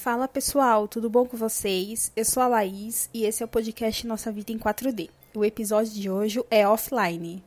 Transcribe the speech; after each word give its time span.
Fala 0.00 0.28
pessoal, 0.28 0.86
tudo 0.86 1.10
bom 1.10 1.26
com 1.26 1.36
vocês? 1.36 2.12
Eu 2.14 2.24
sou 2.24 2.40
a 2.40 2.46
Laís 2.46 3.10
e 3.12 3.24
esse 3.24 3.42
é 3.42 3.44
o 3.44 3.48
podcast 3.48 4.06
Nossa 4.06 4.30
Vida 4.30 4.52
em 4.52 4.56
4D. 4.56 5.10
O 5.34 5.44
episódio 5.44 5.92
de 5.92 6.08
hoje 6.08 6.40
é 6.52 6.66
offline. 6.66 7.42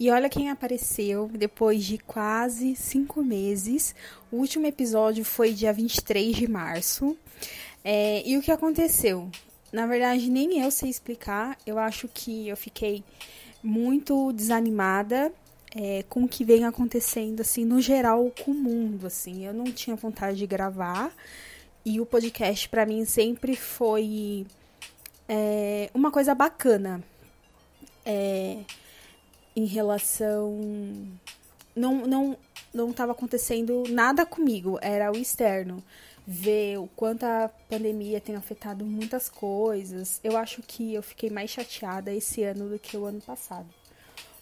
E 0.00 0.10
olha 0.10 0.30
quem 0.30 0.48
apareceu 0.48 1.30
depois 1.34 1.84
de 1.84 1.98
quase 1.98 2.74
cinco 2.74 3.22
meses. 3.22 3.94
O 4.30 4.38
último 4.38 4.66
episódio 4.66 5.26
foi 5.26 5.52
dia 5.52 5.74
23 5.74 6.34
de 6.34 6.48
março. 6.48 7.14
É, 7.84 8.26
e 8.26 8.38
o 8.38 8.42
que 8.42 8.50
aconteceu? 8.50 9.30
Na 9.70 9.86
verdade, 9.86 10.30
nem 10.30 10.58
eu 10.58 10.70
sei 10.70 10.88
explicar. 10.88 11.58
Eu 11.66 11.78
acho 11.78 12.08
que 12.08 12.48
eu 12.48 12.56
fiquei 12.56 13.04
muito 13.62 14.32
desanimada 14.32 15.30
é, 15.74 16.04
com 16.08 16.24
o 16.24 16.28
que 16.28 16.44
vem 16.44 16.64
acontecendo, 16.64 17.40
assim, 17.40 17.64
no 17.64 17.80
geral, 17.80 18.30
com 18.44 18.50
o 18.50 18.54
mundo, 18.54 19.06
assim. 19.06 19.46
Eu 19.46 19.54
não 19.54 19.64
tinha 19.64 19.96
vontade 19.96 20.38
de 20.38 20.46
gravar. 20.46 21.14
E 21.84 22.00
o 22.00 22.06
podcast, 22.06 22.68
para 22.68 22.86
mim, 22.86 23.04
sempre 23.04 23.56
foi 23.56 24.46
é, 25.28 25.90
uma 25.94 26.10
coisa 26.10 26.34
bacana. 26.34 27.02
É, 28.04 28.58
em 29.56 29.64
relação... 29.64 30.60
Não, 31.74 32.06
não, 32.06 32.36
não 32.74 32.90
estava 32.90 33.12
acontecendo 33.12 33.84
nada 33.88 34.26
comigo, 34.26 34.78
era 34.82 35.10
o 35.10 35.16
externo. 35.16 35.82
Ver 36.26 36.78
o 36.78 36.86
quanto 36.94 37.24
a 37.24 37.50
pandemia 37.68 38.20
tem 38.20 38.36
afetado 38.36 38.84
muitas 38.84 39.28
coisas. 39.28 40.20
Eu 40.22 40.36
acho 40.36 40.62
que 40.62 40.94
eu 40.94 41.02
fiquei 41.02 41.30
mais 41.30 41.50
chateada 41.50 42.12
esse 42.12 42.42
ano 42.44 42.68
do 42.68 42.78
que 42.78 42.96
o 42.96 43.06
ano 43.06 43.20
passado 43.22 43.81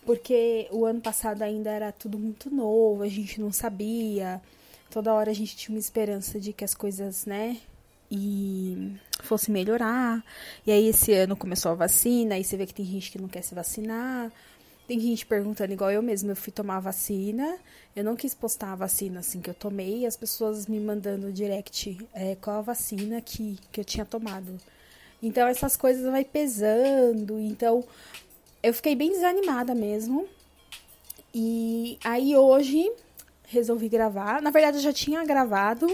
porque 0.05 0.69
o 0.71 0.85
ano 0.85 1.01
passado 1.01 1.43
ainda 1.43 1.71
era 1.71 1.93
tudo 1.93 2.19
muito 2.19 2.51
novo, 2.51 3.03
a 3.03 3.09
gente 3.09 3.41
não 3.41 3.53
sabia. 3.53 4.41
Toda 4.91 5.15
hora 5.15 5.31
a 5.31 5.35
gente 5.35 5.57
tinha 5.57 5.75
uma 5.75 5.81
esperança 5.81 6.41
de 6.41 6.53
que 6.53 6.65
as 6.65 6.75
coisas, 6.75 7.27
né, 7.27 7.59
e 8.11 8.97
fosse 9.23 9.51
melhorar. 9.51 10.25
E 10.67 10.73
aí 10.73 10.89
esse 10.89 11.13
ano 11.13 11.37
começou 11.37 11.73
a 11.73 11.75
vacina, 11.75 12.35
aí 12.35 12.45
você 12.45 12.57
vê 12.57 12.67
que 12.67 12.75
tem 12.75 12.85
gente 12.85 13.11
que 13.11 13.21
não 13.21 13.29
quer 13.29 13.43
se 13.43 13.55
vacinar. 13.55 14.33
Tem 14.89 14.99
gente 14.99 15.25
perguntando, 15.25 15.73
igual 15.73 15.93
eu 15.93 16.03
mesma, 16.03 16.33
eu 16.33 16.37
fui 16.37 16.53
tomar 16.53 16.79
a 16.79 16.81
vacina, 16.81 17.57
eu 17.95 18.03
não 18.03 18.17
quis 18.17 18.35
postar 18.35 18.73
a 18.73 18.75
vacina 18.75 19.21
assim 19.21 19.41
que 19.41 19.49
eu 19.49 19.55
tomei, 19.55 20.05
as 20.05 20.17
pessoas 20.17 20.67
me 20.67 20.81
mandando 20.81 21.33
direct 21.33 21.97
é, 22.13 22.35
qual 22.35 22.59
a 22.59 22.63
vacina 22.63 23.21
que, 23.21 23.57
que 23.71 23.81
eu 23.81 23.85
tinha 23.85 24.05
tomado. 24.05 24.59
Então 25.23 25.47
essas 25.47 25.77
coisas 25.77 26.03
vai 26.11 26.25
pesando, 26.25 27.39
então 27.39 27.85
eu 28.63 28.75
fiquei 28.75 28.95
bem 28.95 29.11
desanimada 29.11 29.75
mesmo. 29.75 30.29
E 31.35 31.99
aí 32.05 32.37
hoje 32.37 32.91
resolvi 33.47 33.89
gravar. 33.89 34.43
Na 34.43 34.51
verdade, 34.51 34.79
eu 34.79 34.83
já 34.83 34.93
tinha 34.93 35.25
gravado 35.25 35.87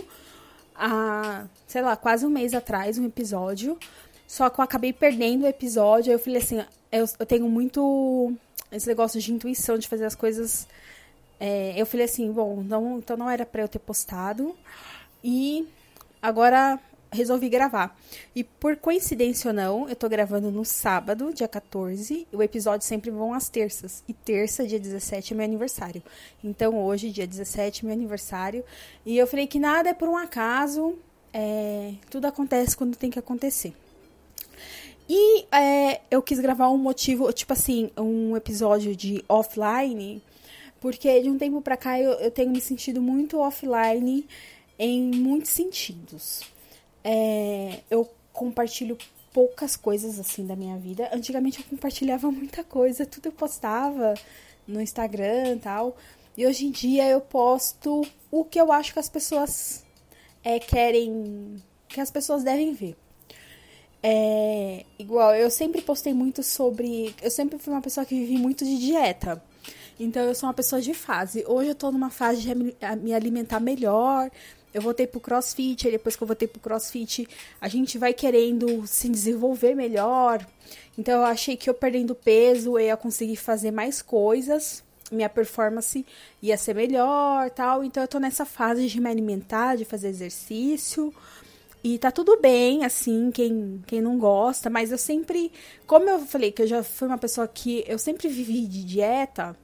há, 0.75 1.47
sei 1.67 1.83
lá, 1.83 1.97
quase 1.97 2.27
um 2.27 2.31
mês 2.31 2.55
atrás 2.55 2.99
um 2.99 3.07
episódio. 3.07 3.79
Só 4.27 4.51
que 4.51 4.61
eu 4.61 4.65
acabei 4.65 4.93
perdendo 4.93 5.45
o 5.45 5.49
episódio. 5.49 6.11
Aí 6.11 6.15
eu 6.15 6.19
falei 6.19 6.41
assim: 6.41 6.65
eu, 6.91 7.07
eu 7.19 7.27
tenho 7.27 7.49
muito 7.49 8.33
esse 8.73 8.87
negócio 8.87 9.21
de 9.21 9.33
intuição, 9.33 9.79
de 9.79 9.89
fazer 9.89 10.05
as 10.05 10.15
coisas. 10.15 10.67
É, 11.39 11.75
eu 11.77 11.87
falei 11.87 12.07
assim: 12.07 12.31
bom, 12.33 12.63
não, 12.63 12.99
então 12.99 13.17
não 13.17 13.31
era 13.31 13.47
pra 13.47 13.63
eu 13.63 13.69
ter 13.69 13.79
postado. 13.79 14.57
E 15.23 15.67
agora 16.21 16.79
resolvi 17.17 17.49
gravar. 17.49 17.99
E 18.35 18.45
por 18.45 18.77
coincidência 18.77 19.49
ou 19.49 19.55
não, 19.55 19.89
eu 19.89 19.97
tô 19.97 20.09
gravando 20.09 20.51
no 20.51 20.65
sábado, 20.65 21.33
dia 21.33 21.49
14, 21.49 22.27
e 22.31 22.37
o 22.37 22.43
episódio 22.43 22.87
sempre 22.87 23.11
vão 23.11 23.35
às 23.35 23.49
terças. 23.49 24.05
E 24.07 24.13
terça, 24.13 24.67
dia 24.67 24.79
17, 24.79 25.33
é 25.33 25.37
meu 25.37 25.45
aniversário. 25.45 26.03
Então 26.45 26.79
hoje, 26.85 27.11
dia 27.11 27.27
17, 27.27 27.85
é 27.85 27.87
meu 27.87 27.95
aniversário. 27.95 28.65
E 29.05 29.17
eu 29.17 29.27
falei 29.27 29.47
que 29.47 29.59
nada 29.59 29.89
é 29.91 29.95
por 29.95 30.09
um 30.09 30.17
acaso, 30.17 30.97
é, 31.33 31.95
tudo 32.11 32.27
acontece 32.27 32.77
quando 32.77 32.97
tem 32.97 33.11
que 33.11 33.19
acontecer. 33.19 33.75
E 35.09 35.47
é, 35.53 36.01
eu 36.11 36.21
quis 36.21 36.41
gravar 36.41 36.69
um 36.69 36.79
motivo, 36.79 37.33
tipo 37.33 37.53
assim, 37.53 37.91
um 37.97 38.37
episódio 38.37 38.95
de 38.97 39.25
offline, 39.29 40.21
porque 40.81 41.21
de 41.21 41.31
um 41.31 41.39
tempo 41.39 41.61
pra 41.63 41.77
cá 41.77 42.01
eu, 42.01 42.13
eu 42.13 42.31
tenho 42.31 42.51
me 42.51 42.61
sentido 42.61 43.01
muito 43.01 43.39
offline 43.39 44.27
em 44.79 45.15
muitos 45.15 45.51
sentidos. 45.51 46.43
É, 47.09 47.83
eu 47.89 48.11
compartilho 48.33 48.99
poucas 49.33 49.77
coisas 49.77 50.19
assim 50.19 50.45
da 50.45 50.57
minha 50.57 50.77
vida. 50.77 51.09
Antigamente 51.13 51.61
eu 51.61 51.67
compartilhava 51.67 52.29
muita 52.33 52.65
coisa, 52.65 53.07
tudo 53.07 53.27
eu 53.27 53.33
postava 53.33 54.15
no 54.67 54.81
Instagram 54.81 55.53
e 55.55 55.59
tal. 55.61 55.97
E 56.37 56.45
hoje 56.45 56.67
em 56.67 56.71
dia 56.73 57.09
eu 57.09 57.21
posto 57.21 58.03
o 58.29 58.45
que 58.45 58.61
eu 58.61 58.73
acho 58.73 58.93
que 58.93 58.99
as 58.99 59.09
pessoas 59.09 59.85
é, 60.43 60.59
querem, 60.59 61.63
que 61.87 62.01
as 62.01 62.11
pessoas 62.11 62.43
devem 62.43 62.75
ver. 62.75 62.97
É, 64.03 64.85
igual, 64.99 65.33
eu 65.35 65.49
sempre 65.49 65.83
postei 65.83 66.13
muito 66.13 66.43
sobre. 66.43 67.15
Eu 67.23 67.31
sempre 67.31 67.57
fui 67.57 67.73
uma 67.73 67.83
pessoa 67.83 68.05
que 68.05 68.19
vivi 68.19 68.37
muito 68.39 68.65
de 68.65 68.79
dieta. 68.79 69.41
Então 69.99 70.23
eu 70.23 70.35
sou 70.35 70.49
uma 70.49 70.55
pessoa 70.55 70.83
de 70.83 70.93
fase. 70.93 71.45
Hoje 71.47 71.71
eu 71.71 71.75
tô 71.75 71.93
numa 71.93 72.11
fase 72.11 72.43
de 72.43 72.55
me 72.55 73.15
alimentar 73.15 73.61
melhor, 73.61 74.29
eu 74.77 74.83
voltei 74.83 75.07
pro 75.07 75.19
crossfit, 75.19 75.87
aí 75.87 75.93
depois 75.93 76.17
que 76.17 76.23
eu 76.23 76.27
voltei 76.27 76.47
pro 76.47 76.61
crossfit, 76.61 77.27
a 77.59 77.67
gente 77.67 77.97
vai 77.97 78.13
querendo 78.13 78.87
se 78.87 79.09
desenvolver 79.09 79.75
melhor. 79.75 80.47
Então 80.99 81.21
eu 81.21 81.25
achei 81.25 81.57
que 81.57 81.71
eu 81.71 81.73
perdendo 81.73 82.15
peso 82.15 82.79
eu 82.79 82.85
ia 82.85 82.97
conseguir 82.97 83.37
fazer 83.37 83.71
mais 83.71 84.03
coisas, 84.03 84.85
minha 85.11 85.31
performance 85.31 86.05
ia 86.43 86.59
ser 86.59 86.75
melhor, 86.75 87.49
tal. 87.49 87.83
Então 87.83 88.03
eu 88.03 88.09
tô 88.09 88.19
nessa 88.19 88.45
fase 88.45 88.87
de 88.87 89.01
me 89.01 89.09
alimentar, 89.09 89.77
de 89.77 89.87
fazer 89.87 90.09
exercício. 90.09 91.11
E 91.83 91.97
tá 91.97 92.11
tudo 92.11 92.39
bem, 92.39 92.85
assim, 92.85 93.31
quem, 93.31 93.83
quem 93.87 94.03
não 94.03 94.19
gosta, 94.19 94.69
mas 94.69 94.93
eu 94.93 94.99
sempre, 94.99 95.51
como 95.87 96.11
eu 96.11 96.19
falei 96.19 96.53
que 96.53 96.61
eu 96.63 96.67
já 96.67 96.83
fui 96.83 97.09
uma 97.09 97.17
pessoa 97.17 97.49
que 97.49 97.83
eu 97.87 97.99
sempre 97.99 98.29
vivi 98.29 98.67
de 98.67 98.85
dieta, 98.85 99.57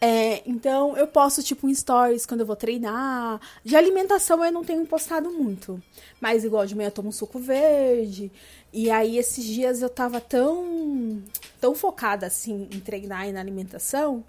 é, 0.00 0.42
então 0.46 0.96
eu 0.96 1.06
posto 1.06 1.42
tipo 1.42 1.66
um 1.66 1.74
stories 1.74 2.26
quando 2.26 2.40
eu 2.40 2.46
vou 2.46 2.56
treinar. 2.56 3.40
De 3.64 3.74
alimentação 3.76 4.44
eu 4.44 4.52
não 4.52 4.64
tenho 4.64 4.86
postado 4.86 5.30
muito. 5.30 5.82
Mas 6.20 6.44
igual 6.44 6.66
de 6.66 6.74
manhã 6.74 6.88
eu 6.88 6.92
tomo 6.92 7.08
um 7.08 7.12
suco 7.12 7.38
verde. 7.38 8.30
E 8.72 8.90
aí 8.90 9.18
esses 9.18 9.44
dias 9.44 9.82
eu 9.82 9.88
tava 9.88 10.20
tão 10.20 11.22
tão 11.60 11.74
focada 11.74 12.26
assim 12.26 12.68
em 12.70 12.80
treinar 12.80 13.28
e 13.28 13.32
na 13.32 13.40
alimentação 13.40 14.24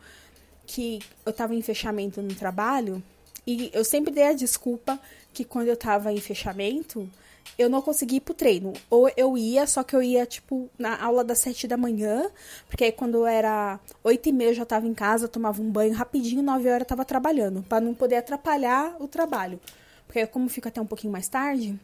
que 0.65 0.99
eu 1.25 1.33
tava 1.33 1.53
em 1.55 1.61
fechamento 1.61 2.21
no 2.21 2.33
trabalho 2.33 3.03
e 3.47 3.71
eu 3.73 3.85
sempre 3.85 4.11
dei 4.11 4.25
a 4.25 4.33
desculpa 4.33 4.99
que 5.33 5.45
quando 5.45 5.69
eu 5.69 5.77
tava 5.77 6.11
em 6.11 6.19
fechamento, 6.19 7.09
eu 7.57 7.69
não 7.69 7.81
consegui 7.81 8.17
ir 8.17 8.21
pro 8.21 8.33
treino. 8.33 8.73
Ou 8.89 9.09
eu 9.15 9.37
ia, 9.37 9.67
só 9.67 9.83
que 9.83 9.95
eu 9.95 10.01
ia, 10.01 10.25
tipo, 10.25 10.69
na 10.77 11.01
aula 11.03 11.23
das 11.23 11.39
sete 11.39 11.67
da 11.67 11.77
manhã, 11.77 12.29
porque 12.67 12.85
aí 12.85 12.91
quando 12.91 13.25
era 13.25 13.79
oito 14.03 14.29
e 14.29 14.31
meia 14.31 14.49
eu 14.49 14.53
já 14.53 14.65
tava 14.65 14.87
em 14.87 14.93
casa, 14.93 15.27
tomava 15.27 15.61
um 15.61 15.69
banho 15.69 15.93
rapidinho, 15.93 16.41
nove 16.41 16.67
horas 16.69 16.81
eu 16.81 16.85
tava 16.85 17.05
trabalhando, 17.05 17.63
para 17.63 17.81
não 17.81 17.93
poder 17.93 18.17
atrapalhar 18.17 18.95
o 18.99 19.07
trabalho. 19.07 19.59
Porque 20.05 20.25
como 20.27 20.49
fica 20.49 20.69
até 20.69 20.81
um 20.81 20.85
pouquinho 20.85 21.11
mais 21.11 21.27
tarde, 21.27 21.77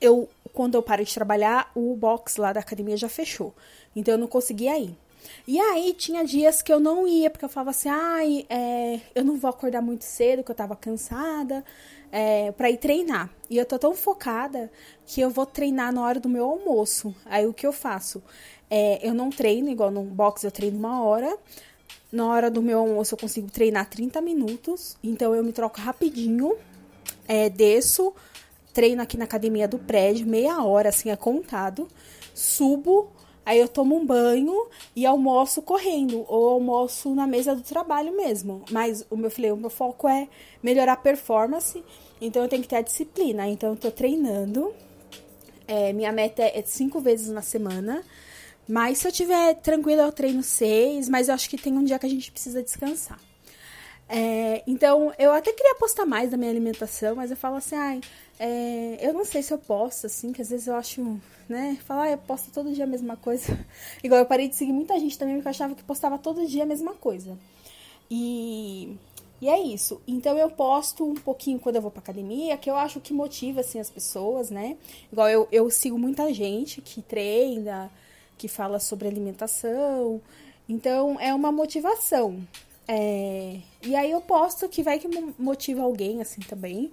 eu, 0.00 0.28
quando 0.52 0.74
eu 0.74 0.82
paro 0.82 1.04
de 1.04 1.14
trabalhar, 1.14 1.70
o 1.74 1.94
box 1.96 2.36
lá 2.36 2.52
da 2.52 2.60
academia 2.60 2.96
já 2.96 3.08
fechou. 3.08 3.54
Então 3.94 4.14
eu 4.14 4.18
não 4.18 4.26
conseguia 4.26 4.78
ir. 4.78 4.96
E 5.46 5.58
aí 5.58 5.94
tinha 5.94 6.24
dias 6.24 6.62
que 6.62 6.72
eu 6.72 6.80
não 6.80 7.06
ia, 7.06 7.30
porque 7.30 7.44
eu 7.44 7.48
falava 7.48 7.70
assim, 7.70 7.88
ai, 7.88 8.46
é, 8.48 9.00
eu 9.14 9.24
não 9.24 9.36
vou 9.36 9.48
acordar 9.48 9.80
muito 9.80 10.04
cedo, 10.04 10.42
que 10.42 10.50
eu 10.50 10.54
tava 10.54 10.76
cansada, 10.76 11.64
é, 12.14 12.52
para 12.52 12.70
ir 12.70 12.76
treinar. 12.76 13.28
E 13.50 13.58
eu 13.58 13.66
tô 13.66 13.76
tão 13.76 13.92
focada 13.92 14.70
que 15.04 15.20
eu 15.20 15.30
vou 15.30 15.44
treinar 15.44 15.92
na 15.92 16.00
hora 16.00 16.20
do 16.20 16.28
meu 16.28 16.44
almoço. 16.44 17.12
Aí 17.26 17.44
o 17.44 17.52
que 17.52 17.66
eu 17.66 17.72
faço? 17.72 18.22
É, 18.70 19.04
eu 19.06 19.12
não 19.12 19.30
treino, 19.30 19.68
igual 19.68 19.90
no 19.90 20.04
box 20.04 20.44
eu 20.44 20.50
treino 20.52 20.78
uma 20.78 21.02
hora. 21.02 21.36
Na 22.12 22.24
hora 22.28 22.48
do 22.48 22.62
meu 22.62 22.78
almoço 22.78 23.14
eu 23.14 23.18
consigo 23.18 23.50
treinar 23.50 23.90
30 23.90 24.20
minutos. 24.20 24.96
Então 25.02 25.34
eu 25.34 25.42
me 25.42 25.50
troco 25.50 25.80
rapidinho, 25.80 26.56
é, 27.26 27.50
desço, 27.50 28.14
treino 28.72 29.02
aqui 29.02 29.16
na 29.16 29.24
academia 29.24 29.66
do 29.66 29.80
prédio, 29.80 30.24
meia 30.24 30.62
hora, 30.62 30.90
assim, 30.90 31.10
é 31.10 31.16
contado. 31.16 31.88
Subo, 32.32 33.10
Aí 33.44 33.60
eu 33.60 33.68
tomo 33.68 33.96
um 33.96 34.06
banho 34.06 34.66
e 34.96 35.04
almoço 35.04 35.60
correndo, 35.60 36.24
ou 36.28 36.48
almoço 36.50 37.14
na 37.14 37.26
mesa 37.26 37.54
do 37.54 37.62
trabalho 37.62 38.16
mesmo. 38.16 38.64
Mas 38.70 39.06
o 39.10 39.16
meu 39.16 39.30
falei, 39.30 39.52
o 39.52 39.56
meu 39.56 39.70
foco 39.70 40.08
é 40.08 40.28
melhorar 40.62 40.94
a 40.94 40.96
performance, 40.96 41.82
então 42.20 42.42
eu 42.42 42.48
tenho 42.48 42.62
que 42.62 42.68
ter 42.68 42.76
a 42.76 42.82
disciplina. 42.82 43.46
Então 43.48 43.70
eu 43.70 43.76
tô 43.76 43.90
treinando. 43.90 44.72
É, 45.66 45.92
minha 45.92 46.12
meta 46.12 46.42
é 46.42 46.62
cinco 46.64 47.00
vezes 47.00 47.28
na 47.28 47.42
semana. 47.42 48.02
Mas 48.66 48.98
se 48.98 49.08
eu 49.08 49.12
tiver 49.12 49.54
tranquila, 49.56 50.04
eu 50.04 50.12
treino 50.12 50.42
seis, 50.42 51.08
mas 51.08 51.28
eu 51.28 51.34
acho 51.34 51.50
que 51.50 51.58
tem 51.58 51.76
um 51.76 51.84
dia 51.84 51.98
que 51.98 52.06
a 52.06 52.08
gente 52.08 52.30
precisa 52.30 52.62
descansar. 52.62 53.20
É, 54.08 54.62
então, 54.66 55.12
eu 55.18 55.32
até 55.32 55.52
queria 55.52 55.74
postar 55.76 56.04
mais 56.06 56.30
da 56.30 56.36
minha 56.36 56.50
alimentação, 56.50 57.16
mas 57.16 57.30
eu 57.30 57.36
falo 57.36 57.56
assim, 57.56 57.74
ai, 57.74 58.00
é, 58.38 58.98
eu 59.00 59.12
não 59.14 59.24
sei 59.24 59.42
se 59.42 59.52
eu 59.52 59.58
posso, 59.58 60.06
assim, 60.06 60.32
que 60.32 60.42
às 60.42 60.50
vezes 60.50 60.66
eu 60.66 60.74
acho, 60.76 61.20
né, 61.48 61.78
falar, 61.86 62.10
eu 62.10 62.18
posto 62.18 62.50
todo 62.52 62.72
dia 62.72 62.84
a 62.84 62.86
mesma 62.86 63.16
coisa. 63.16 63.46
Igual 64.04 64.20
eu 64.20 64.26
parei 64.26 64.48
de 64.48 64.56
seguir 64.56 64.72
muita 64.72 64.98
gente 65.00 65.18
também, 65.18 65.36
porque 65.36 65.48
eu 65.48 65.50
achava 65.50 65.74
que 65.74 65.82
postava 65.82 66.18
todo 66.18 66.46
dia 66.46 66.62
a 66.64 66.66
mesma 66.66 66.94
coisa. 66.94 67.36
E, 68.10 68.96
E 69.40 69.48
é 69.48 69.60
isso. 69.60 70.00
Então 70.06 70.38
eu 70.38 70.50
posto 70.50 71.04
um 71.04 71.14
pouquinho 71.14 71.58
quando 71.60 71.76
eu 71.76 71.82
vou 71.82 71.90
pra 71.90 72.00
academia, 72.00 72.56
que 72.56 72.70
eu 72.70 72.76
acho 72.76 73.00
que 73.00 73.12
motiva 73.12 73.60
assim 73.60 73.78
as 73.80 73.90
pessoas, 73.90 74.50
né? 74.50 74.76
Igual 75.12 75.28
eu, 75.28 75.48
eu 75.52 75.70
sigo 75.70 75.98
muita 75.98 76.32
gente 76.32 76.80
que 76.80 77.02
treina, 77.02 77.90
que 78.38 78.48
fala 78.48 78.78
sobre 78.80 79.08
alimentação. 79.08 80.20
Então 80.68 81.18
é 81.20 81.34
uma 81.34 81.52
motivação. 81.52 82.42
É... 82.86 83.58
E 83.82 83.94
aí 83.96 84.10
eu 84.10 84.20
posto 84.20 84.68
que 84.68 84.82
vai 84.82 84.98
que 84.98 85.08
motiva 85.38 85.82
alguém 85.82 86.20
assim 86.20 86.40
também. 86.42 86.92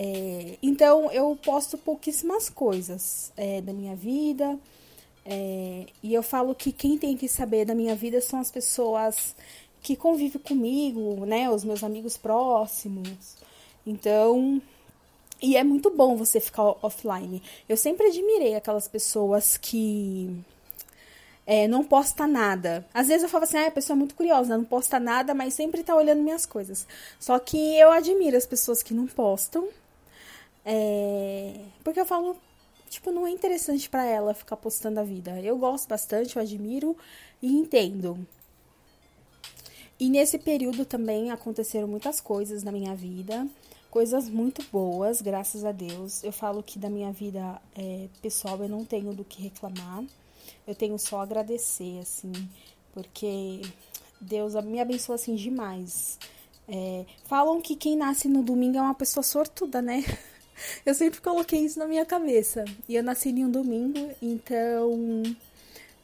É, 0.00 0.56
então 0.62 1.10
eu 1.10 1.36
posto 1.42 1.76
pouquíssimas 1.76 2.48
coisas 2.48 3.32
é, 3.36 3.60
da 3.60 3.72
minha 3.72 3.96
vida. 3.96 4.58
É, 5.26 5.86
e 6.02 6.14
eu 6.14 6.22
falo 6.22 6.54
que 6.54 6.72
quem 6.72 6.96
tem 6.96 7.16
que 7.16 7.28
saber 7.28 7.64
da 7.64 7.74
minha 7.74 7.94
vida 7.96 8.20
são 8.20 8.40
as 8.40 8.50
pessoas 8.50 9.34
que 9.82 9.96
convivem 9.96 10.40
comigo, 10.40 11.26
né? 11.26 11.50
Os 11.50 11.64
meus 11.64 11.82
amigos 11.82 12.16
próximos. 12.16 13.36
Então. 13.86 14.62
E 15.40 15.56
é 15.56 15.62
muito 15.62 15.90
bom 15.90 16.16
você 16.16 16.40
ficar 16.40 16.74
offline. 16.82 17.42
Eu 17.68 17.76
sempre 17.76 18.08
admirei 18.08 18.56
aquelas 18.56 18.88
pessoas 18.88 19.56
que 19.56 20.36
é, 21.48 21.66
não 21.66 21.82
posta 21.82 22.26
nada. 22.26 22.86
Às 22.92 23.08
vezes 23.08 23.22
eu 23.22 23.28
falo 23.30 23.44
assim, 23.44 23.56
ah, 23.56 23.68
a 23.68 23.70
pessoa 23.70 23.96
é 23.96 23.98
muito 23.98 24.14
curiosa, 24.14 24.58
não 24.58 24.64
posta 24.66 25.00
nada, 25.00 25.32
mas 25.32 25.54
sempre 25.54 25.82
tá 25.82 25.96
olhando 25.96 26.22
minhas 26.22 26.44
coisas. 26.44 26.86
Só 27.18 27.38
que 27.38 27.56
eu 27.78 27.90
admiro 27.90 28.36
as 28.36 28.44
pessoas 28.44 28.82
que 28.82 28.92
não 28.92 29.06
postam 29.06 29.66
é... 30.62 31.64
Porque 31.82 31.98
eu 31.98 32.04
falo, 32.04 32.36
tipo, 32.90 33.10
não 33.10 33.26
é 33.26 33.30
interessante 33.30 33.88
para 33.88 34.04
ela 34.04 34.34
ficar 34.34 34.58
postando 34.58 35.00
a 35.00 35.02
vida. 35.02 35.40
Eu 35.40 35.56
gosto 35.56 35.88
bastante, 35.88 36.36
eu 36.36 36.42
admiro 36.42 36.94
e 37.40 37.50
entendo. 37.50 38.18
E 39.98 40.10
nesse 40.10 40.38
período 40.38 40.84
também 40.84 41.30
aconteceram 41.30 41.88
muitas 41.88 42.20
coisas 42.20 42.62
na 42.62 42.70
minha 42.70 42.94
vida, 42.94 43.48
coisas 43.90 44.28
muito 44.28 44.62
boas, 44.70 45.22
graças 45.22 45.64
a 45.64 45.72
Deus. 45.72 46.22
Eu 46.22 46.30
falo 46.30 46.62
que 46.62 46.78
da 46.78 46.90
minha 46.90 47.10
vida 47.10 47.58
é, 47.74 48.06
pessoal 48.20 48.62
eu 48.62 48.68
não 48.68 48.84
tenho 48.84 49.14
do 49.14 49.24
que 49.24 49.40
reclamar, 49.40 50.04
eu 50.68 50.74
tenho 50.74 50.98
só 50.98 51.22
agradecer, 51.22 51.98
assim, 51.98 52.30
porque 52.92 53.62
Deus 54.20 54.54
me 54.62 54.78
abençoa 54.78 55.14
assim 55.14 55.34
demais. 55.34 56.18
É, 56.68 57.06
falam 57.24 57.60
que 57.62 57.74
quem 57.74 57.96
nasce 57.96 58.28
no 58.28 58.42
domingo 58.42 58.76
é 58.76 58.82
uma 58.82 58.94
pessoa 58.94 59.24
sortuda, 59.24 59.80
né? 59.80 60.04
Eu 60.84 60.92
sempre 60.92 61.20
coloquei 61.20 61.60
isso 61.60 61.78
na 61.78 61.86
minha 61.86 62.04
cabeça. 62.04 62.64
E 62.88 62.96
eu 62.96 63.02
nasci 63.02 63.28
em 63.28 63.44
um 63.44 63.50
domingo, 63.50 64.10
então 64.20 65.22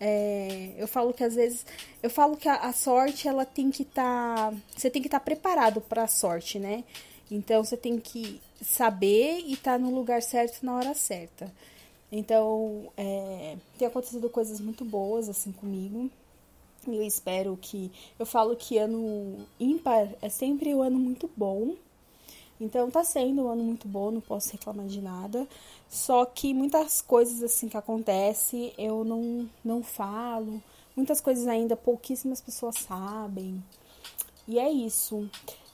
é, 0.00 0.72
eu 0.78 0.86
falo 0.86 1.12
que 1.12 1.24
às 1.24 1.34
vezes 1.34 1.66
eu 2.00 2.08
falo 2.08 2.36
que 2.36 2.48
a, 2.48 2.54
a 2.56 2.72
sorte 2.72 3.26
ela 3.26 3.44
tem 3.44 3.68
que 3.70 3.82
estar 3.82 4.52
tá, 4.52 4.56
você 4.76 4.88
tem 4.88 5.02
que 5.02 5.08
estar 5.08 5.18
tá 5.18 5.24
preparado 5.24 5.80
para 5.80 6.04
a 6.04 6.08
sorte 6.08 6.58
né 6.58 6.84
então 7.30 7.64
você 7.64 7.76
tem 7.76 7.98
que 7.98 8.40
saber 8.60 9.40
e 9.40 9.54
estar 9.54 9.72
tá 9.72 9.78
no 9.78 9.94
lugar 9.94 10.22
certo 10.22 10.64
na 10.64 10.74
hora 10.74 10.94
certa 10.94 11.50
então 12.16 12.92
é, 12.96 13.56
tem 13.78 13.88
acontecido 13.88 14.28
coisas 14.30 14.60
muito 14.60 14.84
boas 14.84 15.28
assim 15.28 15.52
comigo 15.52 16.10
eu 16.86 17.02
espero 17.02 17.58
que 17.60 17.90
eu 18.18 18.26
falo 18.26 18.54
que 18.54 18.78
ano 18.78 19.46
ímpar 19.58 20.08
é 20.20 20.28
sempre 20.28 20.74
um 20.74 20.82
ano 20.82 20.98
muito 20.98 21.30
bom 21.36 21.74
então 22.60 22.90
tá 22.90 23.02
sendo 23.02 23.42
um 23.42 23.48
ano 23.48 23.64
muito 23.64 23.88
bom, 23.88 24.10
não 24.10 24.20
posso 24.20 24.52
reclamar 24.52 24.86
de 24.86 25.00
nada. 25.00 25.46
Só 25.88 26.24
que 26.24 26.54
muitas 26.54 27.00
coisas 27.02 27.42
assim 27.42 27.68
que 27.68 27.76
acontecem 27.76 28.72
eu 28.78 29.04
não, 29.04 29.48
não 29.64 29.82
falo. 29.82 30.62
Muitas 30.96 31.20
coisas 31.20 31.46
ainda 31.48 31.76
pouquíssimas 31.76 32.40
pessoas 32.40 32.76
sabem. 32.76 33.62
E 34.46 34.58
é 34.58 34.70
isso. 34.70 35.28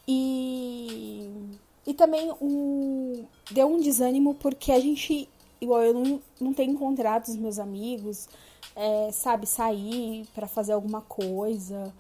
E, 0.09 1.31
e 1.87 1.93
também 1.95 2.33
o, 2.41 3.25
deu 3.51 3.69
um 3.69 3.81
desânimo 3.81 4.35
porque 4.35 4.73
a 4.73 4.81
gente, 4.81 5.29
igual 5.61 5.83
eu 5.83 5.95
não, 5.95 6.23
não 6.41 6.55
tenho 6.55 6.73
encontrado 6.73 7.25
os 7.25 7.37
meus 7.37 7.59
amigos, 7.59 8.29
é, 8.75 9.11
sabe, 9.13 9.47
sair 9.47 10.27
para 10.35 10.47
fazer 10.47 10.73
alguma 10.73 11.01
coisa. 11.03 11.93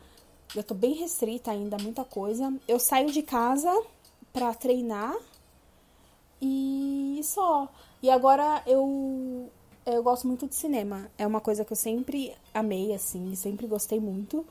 Eu 0.55 0.63
tô 0.65 0.75
bem 0.75 0.95
restrita 0.95 1.51
ainda 1.51 1.77
muita 1.79 2.05
coisa. 2.05 2.53
Eu 2.67 2.79
saio 2.79 3.11
de 3.11 3.23
casa 3.23 3.71
para 4.33 4.53
treinar 4.55 5.15
e 6.41 7.21
só. 7.23 7.69
E 8.03 8.11
agora 8.11 8.63
eu 8.67 9.51
eu 9.87 10.03
gosto 10.03 10.27
muito 10.27 10.47
de 10.47 10.55
cinema. 10.55 11.11
É 11.19 11.27
uma 11.27 11.41
coisa 11.41 11.65
que 11.65 11.73
eu 11.73 11.77
sempre 11.77 12.35
amei 12.55 12.95
assim, 12.95 13.35
sempre 13.35 13.67
gostei 13.67 13.99
muito. 14.01 14.45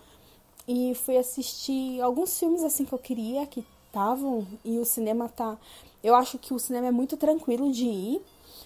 E 0.68 0.94
fui 0.96 1.18
assistir 1.18 2.02
alguns 2.02 2.38
filmes 2.38 2.64
assim 2.64 2.86
que 2.86 2.94
eu 2.94 3.00
queria 3.00 3.46
que 3.48 3.66
estavam 3.88 4.46
e 4.64 4.78
o 4.78 4.86
cinema 4.86 5.28
tá 5.28 5.58
eu 6.04 6.16
acho 6.16 6.38
que 6.38 6.54
o 6.54 6.60
cinema 6.60 6.88
é 6.88 6.92
muito 6.92 7.18
tranquilo 7.18 7.72
de 7.72 7.86
ir 7.86 8.22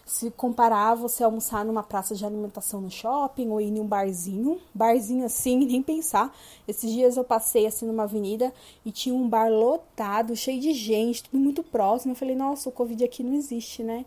se 0.05 0.29
comparar 0.31 0.95
você 0.95 1.23
almoçar 1.23 1.63
numa 1.63 1.81
praça 1.81 2.13
de 2.13 2.25
alimentação 2.25 2.81
no 2.81 2.91
shopping 2.91 3.49
ou 3.49 3.61
ir 3.61 3.69
em 3.69 3.79
um 3.79 3.87
barzinho, 3.87 4.59
barzinho 4.73 5.25
assim, 5.25 5.59
nem 5.65 5.81
pensar. 5.81 6.35
Esses 6.67 6.91
dias 6.91 7.15
eu 7.15 7.23
passei 7.23 7.65
assim 7.65 7.85
numa 7.85 8.03
avenida 8.03 8.53
e 8.85 8.91
tinha 8.91 9.15
um 9.15 9.27
bar 9.27 9.49
lotado, 9.49 10.35
cheio 10.35 10.59
de 10.59 10.73
gente, 10.73 11.23
tudo 11.23 11.39
muito 11.39 11.63
próximo. 11.63 12.11
Eu 12.11 12.15
falei, 12.15 12.35
nossa, 12.35 12.69
o 12.69 12.71
Covid 12.71 13.03
aqui 13.03 13.23
não 13.23 13.33
existe, 13.33 13.81
né? 13.83 14.05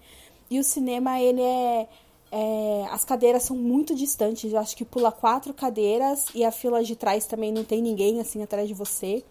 E 0.50 0.58
o 0.58 0.64
cinema, 0.64 1.18
ele 1.20 1.42
é, 1.42 1.88
é, 2.30 2.86
as 2.90 3.04
cadeiras 3.04 3.42
são 3.42 3.56
muito 3.56 3.94
distantes. 3.94 4.52
Eu 4.52 4.58
acho 4.58 4.76
que 4.76 4.84
pula 4.84 5.10
quatro 5.10 5.52
cadeiras 5.54 6.26
e 6.34 6.44
a 6.44 6.50
fila 6.50 6.84
de 6.84 6.94
trás 6.94 7.26
também 7.26 7.52
não 7.52 7.64
tem 7.64 7.80
ninguém 7.80 8.20
assim 8.20 8.42
atrás 8.42 8.68
de 8.68 8.74
você. 8.74 9.24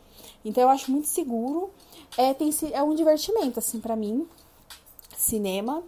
Então 0.44 0.64
eu 0.64 0.70
acho 0.70 0.92
muito 0.92 1.08
seguro. 1.08 1.70
É, 2.18 2.34
tem, 2.34 2.50
é 2.72 2.82
um 2.82 2.96
divertimento 2.96 3.60
assim 3.60 3.80
para 3.80 3.96
mim, 3.96 4.28
cinema. 5.16 5.84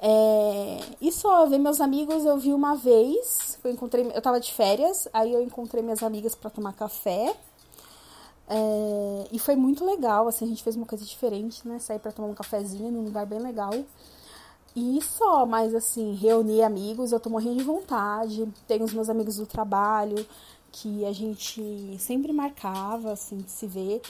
É, 0.00 0.80
e 1.00 1.10
só, 1.10 1.46
ver 1.46 1.58
meus 1.58 1.80
amigos 1.80 2.24
eu 2.24 2.38
vi 2.38 2.52
uma 2.52 2.76
vez. 2.76 3.58
Eu 3.62 3.70
encontrei, 3.72 4.10
eu 4.14 4.22
tava 4.22 4.40
de 4.40 4.52
férias, 4.52 5.08
aí 5.12 5.32
eu 5.32 5.42
encontrei 5.42 5.82
minhas 5.82 6.02
amigas 6.02 6.34
para 6.34 6.50
tomar 6.50 6.72
café. 6.72 7.34
É, 8.48 9.28
e 9.30 9.38
foi 9.38 9.56
muito 9.56 9.84
legal, 9.84 10.26
assim, 10.26 10.46
a 10.46 10.48
gente 10.48 10.62
fez 10.62 10.74
uma 10.76 10.86
coisa 10.86 11.04
diferente, 11.04 11.66
né? 11.68 11.78
Sair 11.78 11.98
para 11.98 12.12
tomar 12.12 12.28
um 12.28 12.34
cafezinho 12.34 12.90
num 12.90 13.04
lugar 13.04 13.26
bem 13.26 13.40
legal. 13.40 13.72
E 14.74 15.00
só, 15.02 15.44
mas 15.44 15.74
assim, 15.74 16.14
reunir 16.14 16.62
amigos, 16.62 17.12
eu 17.12 17.20
tô 17.20 17.28
morrendo 17.30 17.56
de 17.56 17.64
vontade. 17.64 18.48
Tenho 18.66 18.84
os 18.84 18.94
meus 18.94 19.08
amigos 19.10 19.36
do 19.36 19.46
trabalho, 19.46 20.24
que 20.72 21.04
a 21.04 21.12
gente 21.12 21.96
sempre 21.98 22.32
marcava, 22.32 23.12
assim, 23.12 23.38
de 23.38 23.50
se 23.50 23.66
ver. 23.66 24.00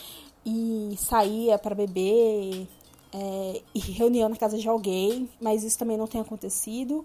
E 0.44 0.94
saía 0.98 1.58
para 1.58 1.74
beber, 1.74 2.68
é, 3.12 3.62
e 3.74 3.78
reunião 3.78 4.28
na 4.28 4.36
casa 4.36 4.58
de 4.58 4.68
alguém, 4.68 5.28
mas 5.40 5.64
isso 5.64 5.78
também 5.78 5.96
não 5.96 6.06
tem 6.06 6.20
acontecido. 6.20 7.04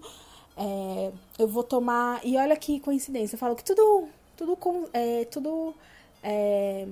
É, 0.56 1.12
eu 1.38 1.48
vou 1.48 1.62
tomar. 1.62 2.20
E 2.24 2.36
olha 2.36 2.56
que 2.56 2.80
coincidência, 2.80 3.34
eu 3.34 3.38
falo 3.38 3.56
que 3.56 3.64
tudo. 3.64 4.08
Tudo. 4.36 4.58
É, 4.92 5.24
tudo 5.26 5.74
é, 6.22 6.86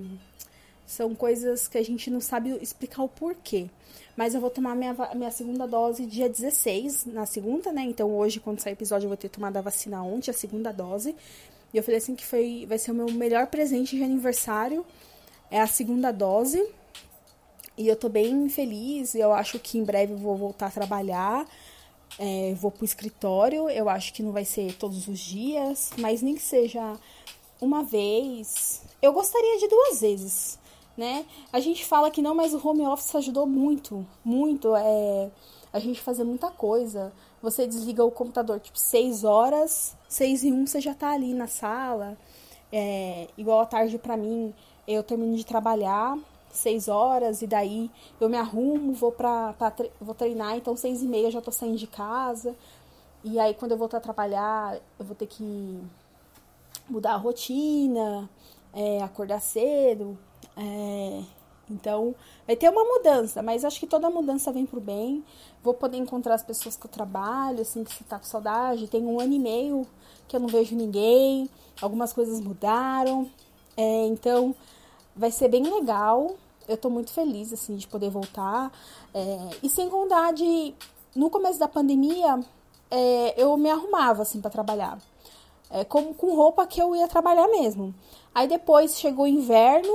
são 0.86 1.14
coisas 1.14 1.66
que 1.66 1.78
a 1.78 1.84
gente 1.84 2.10
não 2.10 2.20
sabe 2.20 2.50
explicar 2.60 3.02
o 3.02 3.08
porquê. 3.08 3.68
Mas 4.16 4.34
eu 4.34 4.40
vou 4.40 4.50
tomar 4.50 4.74
minha, 4.74 4.94
minha 5.14 5.30
segunda 5.30 5.66
dose 5.66 6.04
dia 6.04 6.28
16, 6.28 7.06
na 7.06 7.24
segunda, 7.24 7.72
né? 7.72 7.82
Então 7.82 8.14
hoje, 8.14 8.40
quando 8.40 8.60
sair 8.60 8.72
o 8.72 8.74
episódio, 8.74 9.06
eu 9.06 9.08
vou 9.08 9.16
ter 9.16 9.30
tomado 9.30 9.56
a 9.56 9.60
vacina 9.62 10.02
ontem, 10.02 10.30
a 10.30 10.34
segunda 10.34 10.70
dose. 10.70 11.16
E 11.72 11.76
eu 11.76 11.82
falei 11.82 11.98
assim 11.98 12.14
que 12.14 12.24
foi, 12.24 12.66
vai 12.68 12.78
ser 12.78 12.90
o 12.90 12.94
meu 12.94 13.10
melhor 13.10 13.46
presente 13.46 13.96
de 13.96 14.04
aniversário. 14.04 14.84
É 15.50 15.60
a 15.60 15.66
segunda 15.66 16.12
dose. 16.12 16.62
E 17.82 17.88
eu 17.88 17.96
tô 17.96 18.08
bem 18.08 18.48
feliz, 18.48 19.12
eu 19.16 19.32
acho 19.32 19.58
que 19.58 19.76
em 19.76 19.82
breve 19.82 20.14
vou 20.14 20.36
voltar 20.36 20.68
a 20.68 20.70
trabalhar. 20.70 21.44
É, 22.16 22.54
vou 22.54 22.70
pro 22.70 22.84
escritório, 22.84 23.68
eu 23.68 23.88
acho 23.88 24.12
que 24.12 24.22
não 24.22 24.30
vai 24.30 24.44
ser 24.44 24.74
todos 24.74 25.08
os 25.08 25.18
dias, 25.18 25.90
mas 25.98 26.22
nem 26.22 26.36
que 26.36 26.42
seja 26.42 26.96
uma 27.60 27.82
vez. 27.82 28.82
Eu 29.02 29.12
gostaria 29.12 29.58
de 29.58 29.66
duas 29.66 30.00
vezes, 30.00 30.60
né? 30.96 31.26
A 31.52 31.58
gente 31.58 31.84
fala 31.84 32.08
que 32.08 32.22
não, 32.22 32.36
mas 32.36 32.54
o 32.54 32.64
home 32.64 32.86
office 32.86 33.16
ajudou 33.16 33.48
muito, 33.48 34.06
muito. 34.24 34.76
É, 34.76 35.28
a 35.72 35.80
gente 35.80 36.00
fazer 36.00 36.22
muita 36.22 36.52
coisa. 36.52 37.12
Você 37.42 37.66
desliga 37.66 38.04
o 38.04 38.12
computador, 38.12 38.60
tipo, 38.60 38.78
seis 38.78 39.24
horas, 39.24 39.96
seis 40.08 40.44
e 40.44 40.52
um 40.52 40.68
você 40.68 40.80
já 40.80 40.94
tá 40.94 41.10
ali 41.10 41.34
na 41.34 41.48
sala. 41.48 42.16
É, 42.70 43.26
igual 43.36 43.58
à 43.58 43.66
tarde 43.66 43.98
para 43.98 44.16
mim, 44.16 44.54
eu 44.86 45.02
termino 45.02 45.34
de 45.34 45.44
trabalhar, 45.44 46.16
seis 46.52 46.86
horas 46.86 47.42
e 47.42 47.46
daí 47.46 47.90
eu 48.20 48.28
me 48.28 48.36
arrumo, 48.36 48.92
vou 48.92 49.10
pra, 49.10 49.54
pra 49.54 49.72
vou 50.00 50.14
treinar, 50.14 50.56
então 50.56 50.76
seis 50.76 51.02
e 51.02 51.06
meia 51.06 51.30
já 51.30 51.40
tô 51.40 51.50
saindo 51.50 51.78
de 51.78 51.86
casa. 51.86 52.54
E 53.24 53.38
aí 53.40 53.54
quando 53.54 53.72
eu 53.72 53.78
voltar 53.78 53.98
a 53.98 54.00
trabalhar, 54.00 54.78
eu 54.98 55.04
vou 55.04 55.16
ter 55.16 55.26
que 55.26 55.80
mudar 56.88 57.14
a 57.14 57.16
rotina, 57.16 58.28
é, 58.72 59.02
acordar 59.02 59.40
cedo. 59.40 60.16
É, 60.56 61.22
então 61.70 62.14
vai 62.46 62.54
ter 62.54 62.68
uma 62.68 62.84
mudança, 62.84 63.42
mas 63.42 63.64
acho 63.64 63.80
que 63.80 63.86
toda 63.86 64.10
mudança 64.10 64.52
vem 64.52 64.66
pro 64.66 64.80
bem. 64.80 65.24
Vou 65.62 65.74
poder 65.74 65.96
encontrar 65.96 66.34
as 66.34 66.42
pessoas 66.42 66.76
que 66.76 66.86
eu 66.86 66.90
trabalho, 66.90 67.62
assim, 67.62 67.84
que 67.84 67.94
você 67.94 68.04
tá 68.04 68.18
com 68.18 68.24
saudade. 68.24 68.88
Tem 68.88 69.04
um 69.04 69.20
ano 69.20 69.32
e 69.32 69.38
meio 69.38 69.86
que 70.28 70.36
eu 70.36 70.40
não 70.40 70.48
vejo 70.48 70.74
ninguém, 70.74 71.48
algumas 71.80 72.12
coisas 72.12 72.40
mudaram. 72.40 73.30
É, 73.76 74.06
então 74.06 74.54
vai 75.14 75.30
ser 75.30 75.48
bem 75.48 75.62
legal. 75.62 76.36
Eu 76.68 76.76
tô 76.76 76.88
muito 76.90 77.12
feliz, 77.12 77.52
assim, 77.52 77.76
de 77.76 77.86
poder 77.86 78.10
voltar. 78.10 78.72
É, 79.14 79.50
e 79.62 79.68
sem 79.68 79.88
contar 79.88 80.32
de, 80.32 80.74
no 81.14 81.30
começo 81.30 81.58
da 81.58 81.68
pandemia, 81.68 82.40
é, 82.90 83.34
eu 83.42 83.56
me 83.56 83.70
arrumava, 83.70 84.22
assim, 84.22 84.40
para 84.40 84.50
trabalhar. 84.50 84.98
É, 85.70 85.84
com, 85.84 86.12
com 86.12 86.34
roupa 86.34 86.66
que 86.66 86.80
eu 86.80 86.94
ia 86.94 87.08
trabalhar 87.08 87.48
mesmo. 87.48 87.94
Aí 88.34 88.46
depois 88.46 88.98
chegou 88.98 89.24
o 89.24 89.28
inverno, 89.28 89.92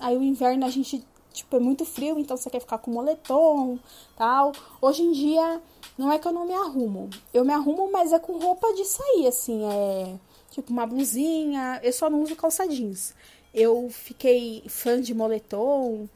aí 0.00 0.16
o 0.16 0.22
inverno 0.22 0.64
a 0.64 0.70
gente, 0.70 1.04
tipo, 1.32 1.56
é 1.56 1.60
muito 1.60 1.84
frio, 1.84 2.18
então 2.18 2.36
você 2.36 2.48
quer 2.48 2.60
ficar 2.60 2.78
com 2.78 2.90
moletom, 2.90 3.78
tal. 4.16 4.52
Hoje 4.80 5.02
em 5.02 5.12
dia, 5.12 5.60
não 5.98 6.12
é 6.12 6.18
que 6.18 6.26
eu 6.26 6.32
não 6.32 6.46
me 6.46 6.54
arrumo. 6.54 7.10
Eu 7.34 7.44
me 7.44 7.52
arrumo, 7.52 7.90
mas 7.90 8.12
é 8.12 8.18
com 8.18 8.38
roupa 8.38 8.72
de 8.74 8.84
sair, 8.84 9.26
assim, 9.26 9.64
é... 9.64 10.14
Tipo, 10.50 10.72
uma 10.72 10.86
blusinha, 10.86 11.80
eu 11.82 11.92
só 11.92 12.08
não 12.08 12.22
uso 12.22 12.34
calça 12.34 12.66
jeans 12.66 13.14
eu 13.56 13.88
fiquei 13.90 14.62
fã 14.68 15.00
de 15.00 15.14
moletom 15.14 16.06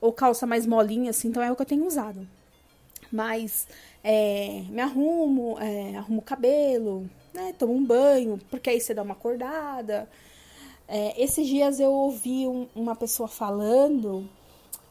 ou 0.00 0.12
calça 0.12 0.46
mais 0.46 0.66
molinha, 0.66 1.10
assim, 1.10 1.28
então 1.28 1.42
é 1.42 1.50
o 1.50 1.56
que 1.56 1.62
eu 1.62 1.66
tenho 1.66 1.86
usado. 1.86 2.28
Mas 3.10 3.66
é, 4.04 4.62
me 4.68 4.82
arrumo, 4.82 5.58
é, 5.58 5.96
arrumo 5.96 6.20
o 6.20 6.22
cabelo, 6.22 7.08
né, 7.32 7.54
tomo 7.58 7.72
um 7.72 7.84
banho, 7.84 8.38
porque 8.50 8.68
aí 8.68 8.80
você 8.80 8.92
dá 8.92 9.02
uma 9.02 9.14
acordada. 9.14 10.08
É, 10.86 11.20
esses 11.22 11.46
dias 11.46 11.80
eu 11.80 11.90
ouvi 11.90 12.46
um, 12.46 12.68
uma 12.76 12.94
pessoa 12.94 13.28
falando 13.28 14.28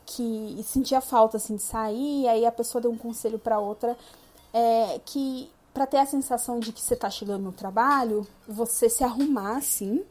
que 0.05 0.59
sentia 0.63 1.01
falta 1.01 1.37
assim 1.37 1.57
de 1.57 1.61
sair, 1.61 2.27
aí 2.27 2.43
a 2.43 2.51
pessoa 2.51 2.81
deu 2.81 2.91
um 2.91 2.97
conselho 2.97 3.37
para 3.37 3.59
outra 3.59 3.95
é, 4.51 4.99
que 5.05 5.49
para 5.73 5.85
ter 5.85 5.97
a 5.97 6.05
sensação 6.05 6.59
de 6.59 6.71
que 6.71 6.81
você 6.81 6.95
tá 6.95 7.09
chegando 7.09 7.43
no 7.43 7.51
trabalho, 7.51 8.27
você 8.47 8.89
se 8.89 9.03
arrumar 9.03 9.57
assim. 9.57 10.03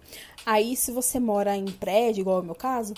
Aí, 0.47 0.77
se 0.77 0.93
você 0.93 1.19
mora 1.19 1.57
em 1.57 1.67
prédio, 1.67 2.23
igual 2.23 2.39
é 2.39 2.41
o 2.43 2.45
meu 2.45 2.55
caso, 2.55 2.95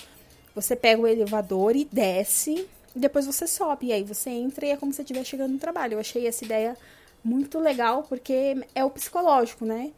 você 0.54 0.76
pega 0.76 1.00
o 1.00 1.06
elevador 1.06 1.74
e 1.74 1.84
desce, 1.84 2.68
e 2.94 2.98
depois 2.98 3.26
você 3.26 3.46
sobe. 3.46 3.86
E 3.86 3.92
aí 3.92 4.02
você 4.02 4.30
entra 4.30 4.66
e 4.66 4.70
é 4.70 4.76
como 4.76 4.92
se 4.92 5.02
você 5.02 5.24
chegando 5.24 5.52
no 5.52 5.58
trabalho. 5.58 5.94
Eu 5.94 6.00
achei 6.00 6.26
essa 6.26 6.44
ideia 6.44 6.76
muito 7.24 7.58
legal, 7.58 8.04
porque 8.04 8.56
é 8.74 8.84
o 8.84 8.90
psicológico, 8.90 9.64
né? 9.64 9.92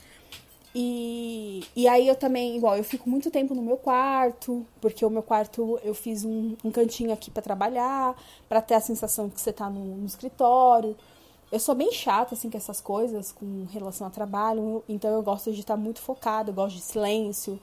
E, 0.74 1.64
e 1.76 1.86
aí 1.86 2.08
eu 2.08 2.16
também, 2.16 2.56
igual, 2.56 2.76
eu 2.76 2.84
fico 2.84 3.08
muito 3.08 3.30
tempo 3.30 3.54
no 3.54 3.60
meu 3.60 3.76
quarto, 3.76 4.66
porque 4.80 5.04
o 5.04 5.10
meu 5.10 5.22
quarto 5.22 5.78
eu 5.84 5.94
fiz 5.94 6.24
um, 6.24 6.56
um 6.64 6.70
cantinho 6.70 7.12
aqui 7.12 7.30
para 7.30 7.42
trabalhar, 7.42 8.16
para 8.48 8.62
ter 8.62 8.74
a 8.74 8.80
sensação 8.80 9.28
que 9.28 9.40
você 9.40 9.52
tá 9.52 9.68
no, 9.68 9.96
no 9.98 10.06
escritório. 10.06 10.96
Eu 11.52 11.60
sou 11.60 11.74
bem 11.74 11.92
chata, 11.92 12.34
assim, 12.34 12.48
com 12.48 12.56
essas 12.56 12.80
coisas, 12.80 13.30
com 13.30 13.66
relação 13.70 14.06
ao 14.06 14.10
trabalho, 14.10 14.82
então 14.88 15.10
eu 15.10 15.22
gosto 15.22 15.52
de 15.52 15.60
estar 15.60 15.76
muito 15.76 16.00
focada, 16.00 16.48
eu 16.48 16.54
gosto 16.54 16.76
de 16.76 16.80
silêncio, 16.80 17.60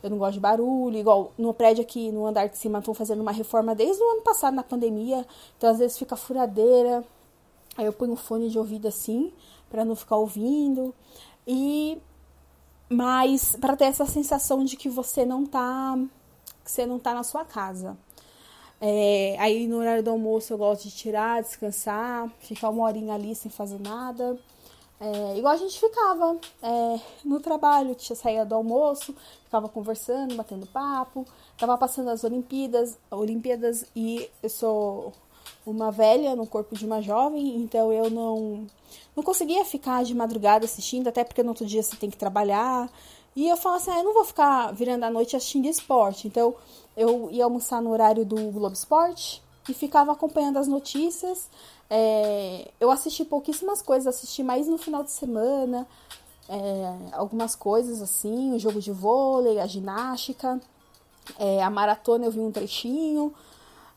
eu 0.00 0.08
não 0.08 0.18
gosto 0.18 0.34
de 0.34 0.40
barulho. 0.40 0.96
Igual 0.96 1.32
no 1.36 1.52
prédio 1.52 1.82
aqui, 1.82 2.12
no 2.12 2.26
andar 2.26 2.46
de 2.46 2.56
cima, 2.56 2.78
estão 2.78 2.94
fazendo 2.94 3.22
uma 3.22 3.32
reforma 3.32 3.74
desde 3.74 4.00
o 4.00 4.08
ano 4.08 4.22
passado, 4.22 4.54
na 4.54 4.62
pandemia, 4.62 5.26
então 5.58 5.68
às 5.68 5.78
vezes 5.78 5.98
fica 5.98 6.14
furadeira. 6.14 7.04
Aí 7.76 7.84
eu 7.84 7.92
ponho 7.92 8.12
um 8.12 8.16
fone 8.16 8.48
de 8.48 8.56
ouvido 8.56 8.86
assim, 8.86 9.32
para 9.68 9.84
não 9.84 9.96
ficar 9.96 10.16
ouvindo. 10.16 10.94
E. 11.44 11.98
Mas 12.88 13.56
para 13.56 13.76
ter 13.76 13.86
essa 13.86 14.06
sensação 14.06 14.64
de 14.64 14.76
que 14.76 14.88
você 14.88 15.26
não 15.26 15.44
tá. 15.44 15.98
que 16.62 16.70
você 16.70 16.86
não 16.86 17.00
tá 17.00 17.12
na 17.12 17.24
sua 17.24 17.44
casa. 17.44 17.96
É, 18.80 19.36
aí 19.38 19.66
no 19.66 19.78
horário 19.78 20.02
do 20.02 20.10
almoço 20.10 20.52
eu 20.52 20.58
gosto 20.58 20.84
de 20.84 20.90
tirar, 20.90 21.42
descansar, 21.42 22.30
ficar 22.40 22.70
uma 22.70 22.84
horinha 22.84 23.14
ali 23.14 23.34
sem 23.34 23.50
fazer 23.50 23.80
nada. 23.80 24.38
É, 25.00 25.38
igual 25.38 25.52
a 25.52 25.56
gente 25.56 25.78
ficava 25.78 26.38
é, 26.62 27.00
no 27.24 27.40
trabalho, 27.40 27.94
tinha 27.94 28.16
saída 28.16 28.44
do 28.44 28.54
almoço, 28.54 29.14
ficava 29.44 29.68
conversando, 29.68 30.34
batendo 30.36 30.66
papo, 30.66 31.26
tava 31.58 31.76
passando 31.76 32.10
as 32.10 32.24
Olimpíadas, 32.24 32.96
Olimpíadas 33.10 33.84
e 33.94 34.30
eu 34.42 34.48
sou 34.48 35.12
uma 35.66 35.90
velha 35.90 36.36
no 36.36 36.46
corpo 36.46 36.76
de 36.76 36.86
uma 36.86 37.02
jovem, 37.02 37.56
então 37.56 37.92
eu 37.92 38.08
não 38.10 38.66
não 39.16 39.22
conseguia 39.22 39.64
ficar 39.64 40.04
de 40.04 40.14
madrugada 40.14 40.64
assistindo, 40.64 41.08
até 41.08 41.24
porque 41.24 41.42
no 41.42 41.50
outro 41.50 41.66
dia 41.66 41.82
você 41.82 41.96
tem 41.96 42.10
que 42.10 42.16
trabalhar. 42.16 42.90
E 43.36 43.48
eu 43.48 43.56
falo 43.56 43.76
assim, 43.76 43.90
ah, 43.90 43.98
eu 43.98 44.04
não 44.04 44.14
vou 44.14 44.24
ficar 44.24 44.72
virando 44.72 45.04
a 45.04 45.10
noite 45.10 45.36
assistindo 45.36 45.66
esporte. 45.66 46.26
Então, 46.28 46.54
eu 46.96 47.28
ia 47.30 47.44
almoçar 47.44 47.82
no 47.82 47.90
horário 47.90 48.24
do 48.24 48.36
Globo 48.50 48.74
Esporte 48.74 49.42
e 49.68 49.74
ficava 49.74 50.12
acompanhando 50.12 50.58
as 50.58 50.68
notícias. 50.68 51.48
É, 51.88 52.70
eu 52.80 52.90
assisti 52.90 53.24
pouquíssimas 53.24 53.82
coisas, 53.82 54.06
assisti 54.06 54.42
mais 54.42 54.66
no 54.66 54.78
final 54.78 55.02
de 55.02 55.10
semana, 55.10 55.86
é, 56.48 56.94
algumas 57.12 57.54
coisas 57.54 58.02
assim, 58.02 58.52
o 58.52 58.58
jogo 58.58 58.80
de 58.80 58.92
vôlei, 58.92 59.60
a 59.60 59.66
ginástica, 59.66 60.60
é, 61.38 61.62
a 61.62 61.70
maratona 61.70 62.26
eu 62.26 62.30
vi 62.30 62.40
um 62.40 62.52
trechinho, 62.52 63.32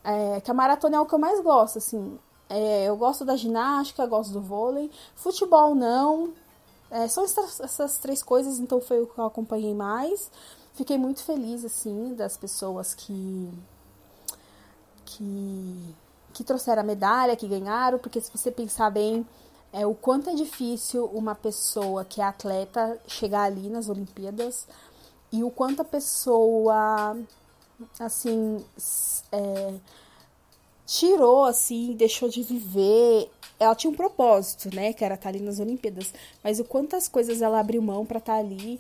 é, 0.04 0.40
que 0.42 0.50
a 0.50 0.54
maratona 0.54 0.98
é 0.98 1.00
o 1.00 1.06
que 1.06 1.14
eu 1.14 1.20
mais 1.20 1.42
gosto, 1.42 1.78
assim. 1.78 2.18
É, 2.50 2.86
eu 2.86 2.96
gosto 2.96 3.26
da 3.26 3.36
ginástica, 3.36 4.06
gosto 4.06 4.32
do 4.32 4.40
vôlei, 4.40 4.90
futebol 5.16 5.76
não, 5.76 6.34
é, 6.90 7.08
são 7.08 7.26
essas, 7.26 7.60
essas, 7.60 7.98
três 7.98 8.24
coisas, 8.24 8.60
então 8.60 8.80
foi 8.80 9.02
o 9.02 9.08
que 9.08 9.18
eu 9.18 9.26
acompanhei 9.26 9.74
mais. 9.74 10.32
Fiquei 10.78 10.96
muito 10.96 11.24
feliz, 11.24 11.66
assim, 11.66 12.14
das 12.14 12.38
pessoas 12.38 12.94
que. 12.94 13.52
que. 15.06 15.96
que 16.34 16.44
trouxeram 16.44 16.84
a 16.84 16.86
medalha, 16.86 17.36
que 17.36 17.48
ganharam, 17.48 17.98
porque 17.98 18.22
se 18.22 18.32
você 18.32 18.52
pensar 18.52 18.92
bem, 18.92 19.26
é, 19.74 19.88
o 19.88 19.96
quanto 19.96 20.30
é 20.30 20.36
difícil 20.36 21.06
uma 21.06 21.34
pessoa 21.34 22.06
que 22.06 22.22
é 22.22 22.24
atleta 22.24 23.02
chegar 23.08 23.44
ali 23.44 23.70
nas 23.70 23.90
Olimpíadas 23.90 24.68
e 25.32 25.44
o 25.44 25.50
quanto 25.50 25.82
a 25.82 25.86
pessoa, 25.86 27.18
assim. 28.00 28.64
É, 29.32 29.74
tirou, 30.86 31.44
assim, 31.44 31.94
deixou 31.94 32.30
de 32.30 32.44
viver. 32.44 33.32
Ela 33.60 33.74
tinha 33.74 33.90
um 33.90 33.96
propósito, 33.96 34.74
né? 34.76 34.94
Que 34.94 35.04
era 35.04 35.16
estar 35.16 35.30
ali 35.30 35.40
nas 35.40 35.60
Olimpíadas. 35.60 36.14
Mas 36.44 36.60
o 36.60 36.64
quantas 36.64 37.08
coisas 37.08 37.42
ela 37.42 37.60
abriu 37.60 37.82
mão 37.82 38.06
para 38.06 38.20
estar 38.20 38.36
ali. 38.36 38.80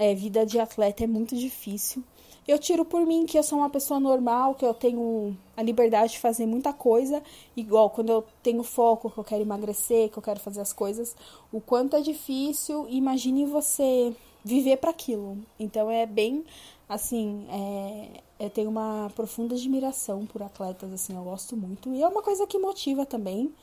É, 0.00 0.14
vida 0.14 0.46
de 0.46 0.58
atleta 0.58 1.04
é 1.04 1.06
muito 1.06 1.36
difícil. 1.36 2.02
Eu 2.48 2.58
tiro 2.58 2.86
por 2.86 3.04
mim 3.04 3.26
que 3.26 3.38
eu 3.38 3.42
sou 3.42 3.58
uma 3.58 3.68
pessoa 3.68 4.00
normal, 4.00 4.54
que 4.54 4.64
eu 4.64 4.72
tenho 4.72 5.36
a 5.54 5.62
liberdade 5.62 6.12
de 6.12 6.18
fazer 6.18 6.46
muita 6.46 6.72
coisa, 6.72 7.22
igual 7.54 7.90
quando 7.90 8.10
eu 8.10 8.24
tenho 8.42 8.62
foco, 8.62 9.10
que 9.10 9.18
eu 9.18 9.24
quero 9.24 9.42
emagrecer, 9.42 10.08
que 10.08 10.16
eu 10.16 10.22
quero 10.22 10.40
fazer 10.40 10.62
as 10.62 10.72
coisas, 10.72 11.14
o 11.52 11.60
quanto 11.60 11.96
é 11.96 12.00
difícil, 12.00 12.86
imagine 12.88 13.44
você 13.44 14.16
viver 14.42 14.78
para 14.78 14.88
aquilo. 14.88 15.36
Então 15.58 15.90
é 15.90 16.06
bem 16.06 16.46
assim, 16.88 17.46
é, 17.50 18.22
eu 18.46 18.48
tenho 18.48 18.70
uma 18.70 19.12
profunda 19.14 19.54
admiração 19.54 20.24
por 20.24 20.42
atletas, 20.42 20.90
assim, 20.94 21.14
eu 21.14 21.24
gosto 21.24 21.54
muito. 21.58 21.92
E 21.94 22.02
é 22.02 22.08
uma 22.08 22.22
coisa 22.22 22.46
que 22.46 22.58
motiva 22.58 23.04
também 23.04 23.54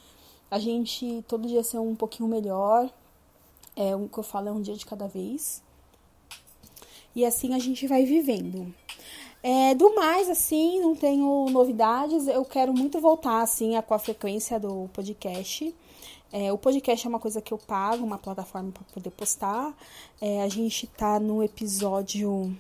a 0.51 0.60
gente 0.60 1.25
todo 1.27 1.48
dia 1.48 1.63
ser 1.63 1.79
um 1.79 1.96
pouquinho 1.96 2.29
melhor. 2.29 2.88
É 3.75 3.96
o 3.96 4.08
que 4.08 4.20
eu 4.20 4.24
falo 4.24 4.50
é 4.50 4.51
um 4.51 4.62
dia 4.62 4.75
de 4.75 4.86
cada 4.86 5.08
vez. 5.08 5.65
E 7.18 7.26
assim 7.26 7.56
a 7.56 7.58
gente 7.58 7.88
vai 7.88 8.06
vivendo. 8.06 8.72
É, 9.42 9.74
do 9.74 9.96
mais, 9.96 10.30
assim, 10.30 10.80
não 10.80 10.96
tenho 10.96 11.48
novidades. 11.50 12.28
Eu 12.28 12.46
quero 12.46 12.72
muito 12.72 13.02
voltar, 13.02 13.42
assim, 13.42 13.76
a, 13.76 13.82
com 13.82 13.96
a 13.96 13.98
frequência 13.98 14.60
do 14.60 14.88
podcast. 14.94 15.74
É, 16.32 16.54
o 16.54 16.60
podcast 16.60 17.08
é 17.08 17.10
uma 17.10 17.20
coisa 17.20 17.42
que 17.42 17.52
eu 17.52 17.58
pago, 17.58 18.06
uma 18.06 18.20
plataforma 18.20 18.72
para 18.72 18.84
poder 18.94 19.10
postar. 19.10 19.76
É, 20.22 20.44
a 20.44 20.48
gente 20.48 20.86
tá 20.86 21.20
no 21.20 21.42
episódio 21.42 22.56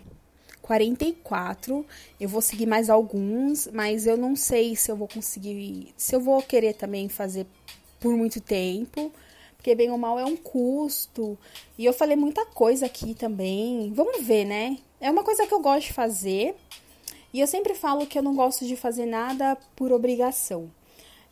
44. 0.63 1.85
Eu 2.19 2.27
vou 2.27 2.41
seguir 2.41 2.65
mais 2.65 2.89
alguns, 2.89 3.67
mas 3.71 4.07
eu 4.07 4.17
não 4.17 4.35
sei 4.35 4.75
se 4.75 4.91
eu 4.91 4.95
vou 4.95 5.07
conseguir, 5.07 5.93
se 5.95 6.15
eu 6.15 6.19
vou 6.19 6.41
querer 6.41 6.73
também 6.73 7.07
fazer 7.07 7.45
por 7.99 8.17
muito 8.17 8.41
tempo, 8.41 9.11
porque 9.67 9.75
bem 9.75 9.91
ou 9.91 9.97
mal 9.97 10.17
é 10.17 10.23
um 10.23 10.37
custo. 10.37 11.37
E 11.77 11.83
eu 11.83 11.91
falei 11.91 12.15
muita 12.15 12.45
coisa 12.45 12.85
aqui 12.85 13.13
também. 13.13 13.91
Vamos 13.93 14.23
ver, 14.23 14.45
né? 14.45 14.77
É 15.01 15.11
uma 15.11 15.25
coisa 15.25 15.45
que 15.45 15.53
eu 15.53 15.59
gosto 15.59 15.87
de 15.87 15.93
fazer. 15.93 16.55
E 17.33 17.41
eu 17.41 17.47
sempre 17.47 17.75
falo 17.75 18.07
que 18.07 18.17
eu 18.17 18.23
não 18.23 18.33
gosto 18.33 18.65
de 18.65 18.77
fazer 18.77 19.05
nada 19.05 19.57
por 19.75 19.91
obrigação. 19.91 20.71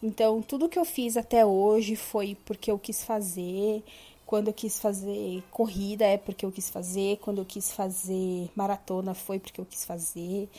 Então, 0.04 0.42
tudo 0.42 0.68
que 0.68 0.78
eu 0.78 0.84
fiz 0.84 1.16
até 1.16 1.46
hoje 1.46 1.96
foi 1.96 2.36
porque 2.44 2.70
eu 2.70 2.78
quis 2.78 3.06
fazer. 3.06 3.82
Quando 4.26 4.50
eu 4.50 4.54
quis 4.54 4.82
fazer 4.82 5.42
corrida 5.50 6.04
é 6.04 6.18
porque 6.18 6.46
eu 6.46 6.52
quis 6.52 6.70
fazer, 6.70 7.18
quando 7.20 7.38
eu 7.38 7.46
quis 7.46 7.72
fazer 7.72 8.50
maratona 8.54 9.14
foi 9.14 9.40
porque 9.40 9.62
eu 9.62 9.66
quis 9.66 9.86
fazer. 9.86 10.50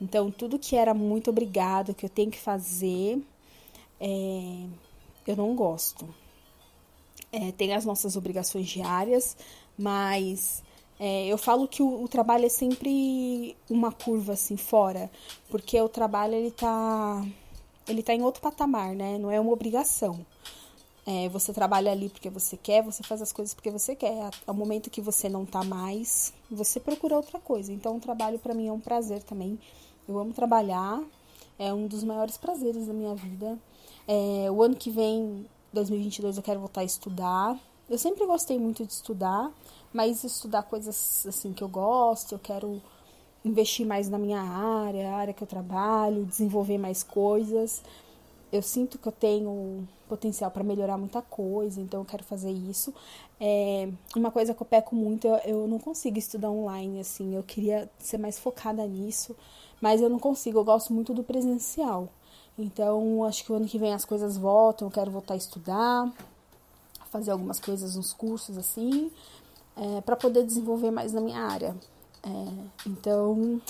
Então, 0.00 0.30
tudo 0.30 0.58
que 0.58 0.76
era 0.76 0.94
muito 0.94 1.28
obrigado, 1.28 1.92
que 1.92 2.06
eu 2.06 2.10
tenho 2.10 2.30
que 2.30 2.38
fazer, 2.38 3.22
é, 4.00 4.64
eu 5.26 5.36
não 5.36 5.54
gosto. 5.54 6.08
É, 7.30 7.52
tem 7.52 7.74
as 7.74 7.84
nossas 7.84 8.16
obrigações 8.16 8.66
diárias, 8.68 9.36
mas 9.76 10.62
é, 10.98 11.26
eu 11.26 11.38
falo 11.38 11.68
que 11.68 11.82
o, 11.82 12.02
o, 12.02 12.08
trabalho 12.08 12.46
é 12.46 12.48
sempre 12.48 13.56
uma 13.68 13.92
curva 13.92 14.32
assim 14.32 14.56
fora, 14.56 15.10
porque 15.50 15.80
o 15.80 15.88
trabalho 15.88 16.34
ele 16.34 16.50
tá, 16.50 17.24
ele 17.86 18.02
tá 18.02 18.14
em 18.14 18.22
outro 18.22 18.40
patamar, 18.40 18.94
né? 18.94 19.18
Não 19.18 19.30
é 19.30 19.38
uma 19.38 19.52
obrigação. 19.52 20.24
É, 21.06 21.26
você 21.30 21.54
trabalha 21.54 21.90
ali 21.90 22.10
porque 22.10 22.28
você 22.28 22.54
quer, 22.54 22.82
você 22.82 23.02
faz 23.02 23.22
as 23.22 23.32
coisas 23.32 23.54
porque 23.54 23.70
você 23.70 23.96
quer. 23.96 24.30
Ao 24.46 24.52
momento 24.52 24.90
que 24.90 25.00
você 25.00 25.26
não 25.26 25.46
tá 25.46 25.64
mais, 25.64 26.34
você 26.50 26.78
procura 26.78 27.16
outra 27.16 27.38
coisa. 27.40 27.72
Então, 27.72 27.96
o 27.96 28.00
trabalho 28.00 28.38
para 28.38 28.52
mim 28.52 28.68
é 28.68 28.72
um 28.72 28.80
prazer 28.80 29.22
também. 29.22 29.58
Eu 30.06 30.18
amo 30.18 30.34
trabalhar. 30.34 31.02
É 31.58 31.72
um 31.72 31.86
dos 31.86 32.04
maiores 32.04 32.36
prazeres 32.36 32.86
da 32.86 32.92
minha 32.92 33.14
vida. 33.14 33.58
É, 34.06 34.50
o 34.50 34.62
ano 34.62 34.76
que 34.76 34.90
vem, 34.90 35.46
2022, 35.72 36.36
eu 36.36 36.42
quero 36.42 36.60
voltar 36.60 36.82
a 36.82 36.84
estudar. 36.84 37.58
Eu 37.88 37.98
sempre 37.98 38.26
gostei 38.26 38.58
muito 38.58 38.84
de 38.84 38.92
estudar, 38.92 39.50
mas 39.92 40.22
estudar 40.24 40.62
coisas 40.62 41.24
assim 41.26 41.52
que 41.52 41.62
eu 41.62 41.68
gosto, 41.68 42.32
eu 42.34 42.38
quero 42.38 42.82
investir 43.44 43.86
mais 43.86 44.08
na 44.08 44.18
minha 44.18 44.40
área, 44.40 45.10
a 45.10 45.16
área 45.16 45.34
que 45.34 45.42
eu 45.42 45.46
trabalho, 45.46 46.24
desenvolver 46.24 46.78
mais 46.78 47.02
coisas. 47.02 47.82
Eu 48.52 48.62
sinto 48.62 48.98
que 48.98 49.06
eu 49.06 49.12
tenho 49.12 49.86
potencial 50.08 50.50
para 50.50 50.64
melhorar 50.64 50.96
muita 50.96 51.20
coisa, 51.20 51.80
então 51.80 52.00
eu 52.00 52.04
quero 52.04 52.24
fazer 52.24 52.50
isso. 52.50 52.92
É, 53.40 53.88
uma 54.16 54.30
coisa 54.30 54.54
que 54.54 54.62
eu 54.62 54.66
peco 54.66 54.94
muito, 54.94 55.26
eu, 55.26 55.36
eu 55.44 55.68
não 55.68 55.78
consigo 55.78 56.18
estudar 56.18 56.50
online, 56.50 57.00
assim, 57.00 57.34
eu 57.34 57.42
queria 57.42 57.90
ser 57.98 58.18
mais 58.18 58.38
focada 58.38 58.86
nisso, 58.86 59.36
mas 59.80 60.00
eu 60.00 60.08
não 60.08 60.18
consigo, 60.18 60.58
eu 60.58 60.64
gosto 60.64 60.92
muito 60.92 61.12
do 61.14 61.22
presencial. 61.22 62.08
Então, 62.58 63.24
acho 63.24 63.44
que 63.44 63.52
o 63.52 63.54
ano 63.54 63.68
que 63.68 63.78
vem 63.78 63.94
as 63.94 64.04
coisas 64.04 64.36
voltam, 64.36 64.88
eu 64.88 64.92
quero 64.92 65.10
voltar 65.10 65.34
a 65.34 65.36
estudar, 65.36 66.12
fazer 67.08 67.30
algumas 67.30 67.60
coisas, 67.60 67.96
uns 67.96 68.12
cursos 68.12 68.58
assim, 68.58 69.12
é, 69.76 70.00
para 70.00 70.16
poder 70.16 70.44
desenvolver 70.44 70.90
mais 70.90 71.12
na 71.12 71.20
minha 71.20 71.40
área. 71.40 71.76
É, 72.22 72.88
então, 72.88 73.60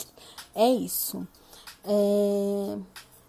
é 0.55 0.69
isso. 0.69 1.27
É, 1.85 2.79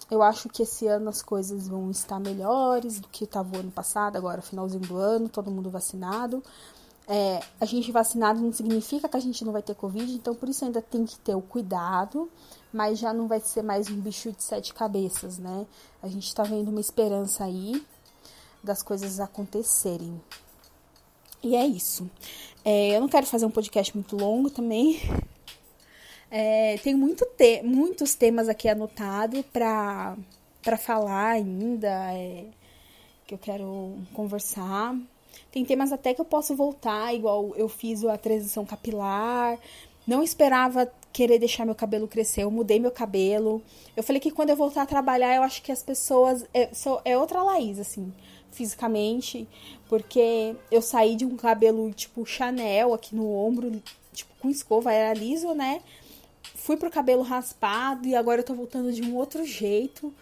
eu 0.10 0.24
acho 0.24 0.48
que 0.50 0.64
esse 0.64 0.88
ano 0.88 1.10
as 1.10 1.22
coisas 1.22 1.68
vão 1.68 1.92
estar 1.92 2.20
melhores 2.20 3.00
do 3.00 3.08
que 3.10 3.26
estava 3.26 3.58
o 3.58 3.60
ano 3.60 3.72
passado, 3.72 4.16
agora 4.16 4.42
finalzinho 4.42 4.88
do 4.88 4.98
ano, 4.98 5.30
todo 5.30 5.52
mundo 5.52 5.70
vacinado. 5.70 6.42
É, 7.12 7.42
a 7.60 7.66
gente 7.66 7.92
vacinado 7.92 8.40
não 8.40 8.54
significa 8.54 9.10
que 9.10 9.18
a 9.18 9.20
gente 9.20 9.44
não 9.44 9.52
vai 9.52 9.64
ter 9.64 9.74
Covid, 9.74 10.14
então 10.14 10.36
por 10.36 10.48
isso 10.48 10.64
ainda 10.64 10.80
tem 10.80 11.06
que 11.06 11.18
ter 11.18 11.34
o 11.34 11.42
cuidado, 11.42 12.30
mas 12.72 13.00
já 13.00 13.12
não 13.12 13.28
vai 13.28 13.40
ser 13.40 13.64
mais 13.64 13.90
um 13.90 14.00
bicho 14.00 14.32
de 14.32 14.44
sete 14.44 14.76
cabeças, 14.76 15.40
né? 15.40 15.66
A 16.04 16.08
gente 16.08 16.28
está 16.28 16.44
vendo 16.44 16.70
uma 16.70 16.80
esperança 16.80 17.46
aí 17.46 17.84
das 18.64 18.84
coisas 18.84 19.20
acontecerem. 19.20 20.22
E 21.42 21.56
é 21.56 21.66
isso. 21.66 22.08
É, 22.64 22.96
eu 22.96 23.02
não 23.02 23.08
quero 23.08 23.26
fazer 23.26 23.48
um 23.48 23.52
podcast 23.52 23.96
muito 23.96 24.16
longo 24.16 24.52
também. 24.52 25.00
É, 26.30 26.78
tem 26.84 26.94
muito 26.94 27.26
te 27.26 27.64
muitos 27.64 28.14
temas 28.14 28.48
aqui 28.48 28.70
anotados 28.70 29.44
para 29.52 30.16
falar 30.78 31.30
ainda, 31.30 31.88
é, 32.14 32.46
que 33.26 33.34
eu 33.34 33.40
quero 33.40 33.98
conversar. 34.14 34.96
Tem 35.52 35.66
temas 35.66 35.92
até 35.92 36.14
que 36.14 36.22
eu 36.22 36.26
posso 36.26 36.56
voltar, 36.56 37.14
igual 37.14 37.54
eu 37.56 37.68
fiz 37.68 38.04
a 38.06 38.18
transição 38.18 38.66
capilar. 38.66 39.58
Não 40.08 40.24
esperava 40.24 40.92
querer 41.12 41.40
deixar 41.40 41.66
meu 41.66 41.76
cabelo 41.76 42.08
crescer, 42.08 42.44
eu 42.44 42.52
mudei 42.52 42.80
meu 42.80 42.92
cabelo. 42.92 43.62
Eu 43.96 44.04
falei 44.04 44.20
que 44.20 44.32
quando 44.32 44.50
eu 44.50 44.56
voltar 44.56 44.84
a 44.84 44.86
trabalhar, 44.86 45.36
eu 45.36 45.44
acho 45.44 45.62
que 45.62 45.72
as 45.72 45.84
pessoas. 45.84 46.46
É, 46.54 46.74
sou, 46.74 47.02
é 47.06 47.18
outra 47.18 47.44
Laís, 47.44 47.80
assim 47.80 48.12
fisicamente, 48.52 49.48
porque 49.88 50.56
eu 50.72 50.82
saí 50.82 51.16
de 51.16 51.26
um 51.26 51.36
cabelo 51.36 51.92
tipo 51.94 52.26
Chanel 52.26 52.94
aqui 52.94 53.16
no 53.16 53.32
ombro, 53.32 53.82
tipo 54.14 54.34
com 54.40 54.50
escova, 54.50 54.92
era 54.92 55.18
liso, 55.18 55.54
né? 55.54 55.82
Fui 56.56 56.78
pro 56.78 56.90
cabelo 56.90 57.22
raspado 57.22 58.08
e 58.08 58.16
agora 58.16 58.42
eu 58.42 58.46
tô 58.46 58.54
voltando 58.54 58.92
de 58.92 59.02
um 59.02 59.16
outro 59.16 59.46
jeito. 59.46 60.14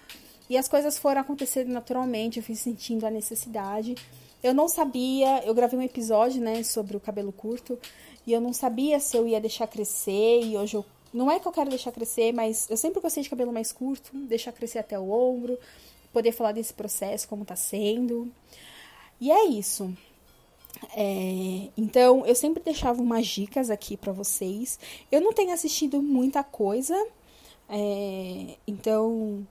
E 0.50 0.58
as 0.58 0.68
coisas 0.68 0.98
foram 0.98 1.22
acontecendo 1.22 1.70
naturalmente, 1.70 2.38
eu 2.38 2.44
fui 2.44 2.56
sentindo 2.56 3.06
a 3.06 3.12
necessidade. 3.12 3.96
Eu 4.44 4.54
não 4.54 4.68
sabia, 4.68 5.44
eu 5.46 5.54
gravei 5.54 5.80
um 5.80 5.84
episódio, 5.84 6.42
né, 6.42 6.64
sobre 6.64 6.96
o 6.96 7.00
cabelo 7.00 7.32
curto, 7.32 7.78
e 8.26 8.34
eu 8.34 8.42
não 8.42 8.54
sabia 8.54 9.00
se 9.00 9.18
eu 9.18 9.28
ia 9.28 9.42
deixar 9.42 9.68
crescer, 9.68 10.42
e 10.44 10.58
hoje 10.58 10.78
eu 10.78 10.86
não 11.14 11.32
é 11.32 11.40
que 11.40 11.48
eu 11.48 11.52
quero 11.52 11.70
deixar 11.70 11.92
crescer, 11.92 12.34
mas 12.34 12.70
eu 12.70 12.78
sempre 12.78 13.02
gostei 13.02 13.24
de 13.24 13.30
cabelo 13.30 13.52
mais 13.52 13.72
curto, 13.72 14.12
deixar 14.14 14.52
crescer 14.52 14.80
até 14.80 15.00
o 15.00 15.10
ombro, 15.10 15.58
poder 16.12 16.32
falar 16.32 16.52
desse 16.52 16.74
processo, 16.74 17.28
como 17.28 17.46
tá 17.46 17.56
sendo. 17.56 18.32
E 19.20 19.32
é 19.32 19.46
isso. 19.46 19.92
É, 20.96 21.70
então, 21.76 22.26
eu 22.26 22.36
sempre 22.36 22.62
deixava 22.62 23.02
umas 23.02 23.26
dicas 23.26 23.70
aqui 23.70 23.98
para 23.98 24.12
vocês. 24.12 24.80
Eu 25.12 25.22
não 25.22 25.34
tenho 25.34 25.52
assistido 25.52 26.02
muita 26.02 26.44
coisa, 26.44 26.96
é, 27.70 28.56
então 28.68 29.46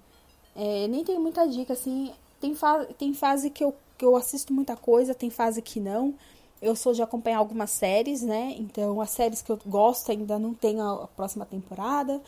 é, 0.55 0.87
nem 0.89 1.05
tenho 1.05 1.21
muita 1.21 1.47
dica 1.47 1.73
assim. 1.73 2.13
Tem, 2.41 2.55
fa 2.55 2.85
tem 2.99 3.15
fase 3.15 3.51
que 3.51 3.65
eu, 3.65 3.75
que 3.97 4.05
eu 4.05 4.17
assisto 4.17 4.53
muita 4.53 4.77
coisa, 4.77 5.15
tem 5.15 5.31
fase 5.31 5.63
que 5.63 5.81
não. 5.81 6.15
Eu 6.61 6.75
sou 6.75 6.93
de 6.93 7.03
acompanhar 7.03 7.39
algumas 7.39 7.71
séries, 7.71 8.23
né? 8.23 8.55
Então, 8.59 9.01
as 9.01 9.11
séries 9.11 9.43
que 9.43 9.51
eu 9.51 9.59
gosto 9.67 10.11
ainda 10.11 10.39
não 10.39 10.55
tem 10.55 10.81
a, 10.81 11.07
próxima 11.15 11.45
temporada. 11.45 12.21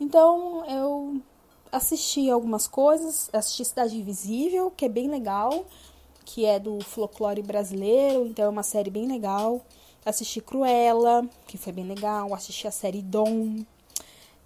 Então, 0.00 0.64
eu 0.66 1.20
assisti 1.70 2.30
algumas 2.30 2.66
coisas, 2.66 3.28
assisti 3.32 3.64
Cidade 3.64 3.96
Invisível, 3.96 4.70
que 4.70 4.84
é 4.84 4.88
bem 4.88 5.08
legal, 5.08 5.64
que 6.24 6.44
é 6.44 6.58
do 6.58 6.80
folclore 6.80 7.42
brasileiro, 7.42 8.26
então 8.26 8.44
é 8.46 8.48
uma 8.48 8.62
série 8.62 8.90
bem 8.90 9.06
legal. 9.06 9.60
Assisti 10.04 10.40
Cruella, 10.40 11.28
que 11.46 11.58
foi 11.58 11.72
bem 11.72 11.86
legal, 11.86 12.32
assisti 12.34 12.66
a 12.66 12.70
série 12.70 13.02
Dom. 13.02 13.64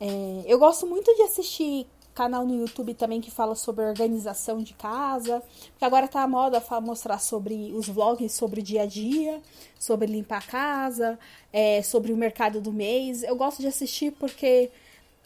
É, 0.01 0.43
eu 0.47 0.59
gosto 0.59 0.87
muito 0.87 1.15
de 1.15 1.23
assistir 1.23 1.87
canal 2.15 2.47
no 2.47 2.55
YouTube 2.55 2.95
também 2.95 3.21
que 3.21 3.31
fala 3.31 3.55
sobre 3.55 3.85
organização 3.85 4.63
de 4.63 4.75
casa, 4.75 5.43
porque 5.71 5.85
agora 5.85 6.07
tá 6.07 6.23
a 6.23 6.29
moda 6.29 6.63
mostrar 6.81 7.19
sobre 7.19 7.73
os 7.75 7.89
vlogs 7.89 8.33
sobre 8.33 8.61
o 8.61 8.63
dia 8.63 8.83
a 8.83 8.87
dia, 8.87 9.41
sobre 9.79 10.07
limpar 10.07 10.39
a 10.39 10.47
casa, 10.47 11.19
é, 11.53 11.83
sobre 11.83 12.13
o 12.13 12.17
mercado 12.17 12.61
do 12.61 12.73
mês. 12.73 13.23
Eu 13.23 13.37
gosto 13.37 13.61
de 13.61 13.69
assistir 13.69 14.13
porque 14.13 14.71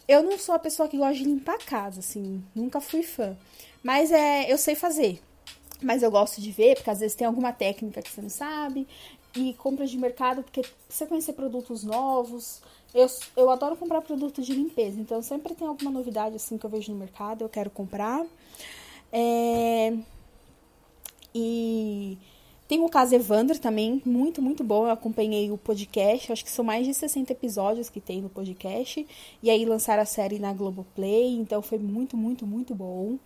eu 0.09 0.23
não 0.23 0.39
sou 0.39 0.55
a 0.55 0.59
pessoa 0.59 0.89
que 0.89 0.97
gosta 0.97 1.15
de 1.15 1.25
limpar 1.25 1.57
a 1.57 1.65
casa, 1.65 2.01
assim, 2.01 2.43
nunca 2.55 2.81
fui 2.81 3.03
fã. 3.03 3.37
Mas 3.83 4.13
é, 4.13 4.51
eu 4.51 4.59
sei 4.59 4.75
fazer. 4.75 5.21
Mas 5.83 6.03
eu 6.03 6.11
gosto 6.11 6.41
de 6.41 6.51
ver, 6.51 6.77
porque 6.77 6.91
às 6.91 7.01
vezes 7.01 7.17
tem 7.17 7.27
alguma 7.27 7.53
técnica 7.53 8.01
que 8.01 8.11
você 8.11 8.23
não 8.23 8.31
sabe. 8.31 8.87
E 9.35 9.53
compras 9.55 9.91
de 9.91 9.99
mercado, 9.99 10.43
porque 10.43 10.63
você 10.89 11.07
conhecer 11.07 11.35
produtos 11.35 11.85
novos. 11.85 12.63
Eu, 12.97 13.07
eu 13.37 13.51
adoro 13.51 13.77
comprar 13.77 14.01
produtos 14.01 14.47
de 14.47 14.55
limpeza. 14.55 14.99
Então 14.99 15.21
sempre 15.21 15.55
tem 15.55 15.69
alguma 15.69 15.91
novidade 15.91 16.37
assim 16.37 16.57
que 16.57 16.65
eu 16.65 16.71
vejo 16.71 16.91
no 16.91 16.99
mercado, 16.99 17.43
eu 17.43 17.49
quero 17.49 17.69
comprar. 17.69 18.25
É... 19.13 19.93
E 21.35 22.17
tem 22.67 22.83
o 22.83 22.89
caso 22.89 23.15
Evandro 23.15 23.59
também, 23.59 24.01
muito, 24.07 24.41
muito 24.41 24.65
bom. 24.65 24.87
Eu 24.87 24.93
acompanhei 24.93 25.51
o 25.51 25.59
podcast, 25.59 26.33
acho 26.33 26.43
que 26.43 26.51
são 26.51 26.65
mais 26.65 26.87
de 26.87 26.95
60 26.95 27.33
episódios 27.33 27.91
que 27.91 28.01
tem 28.01 28.23
no 28.23 28.31
podcast. 28.31 29.07
E 29.43 29.51
aí 29.51 29.67
lançaram 29.67 30.03
a 30.03 30.07
série 30.07 30.39
na 30.39 30.55
Globoplay, 30.55 31.37
então 31.37 31.61
foi 31.61 31.79
muito, 31.79 32.17
muito, 32.17 32.47
muito 32.47 32.75
bom. 32.75 33.19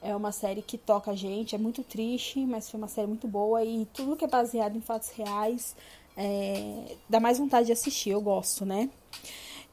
É 0.00 0.16
uma 0.16 0.32
série 0.32 0.62
que 0.62 0.78
toca 0.78 1.10
a 1.10 1.14
gente, 1.14 1.54
é 1.54 1.58
muito 1.58 1.84
triste, 1.84 2.40
mas 2.40 2.70
foi 2.70 2.78
uma 2.78 2.88
série 2.88 3.06
muito 3.06 3.28
boa. 3.28 3.62
E 3.62 3.86
tudo 3.92 4.16
que 4.16 4.24
é 4.24 4.28
baseado 4.28 4.76
em 4.76 4.80
fatos 4.80 5.10
reais 5.10 5.76
é, 6.20 6.96
dá 7.08 7.18
mais 7.18 7.38
vontade 7.38 7.66
de 7.66 7.72
assistir, 7.72 8.10
eu 8.10 8.20
gosto, 8.20 8.64
né? 8.64 8.90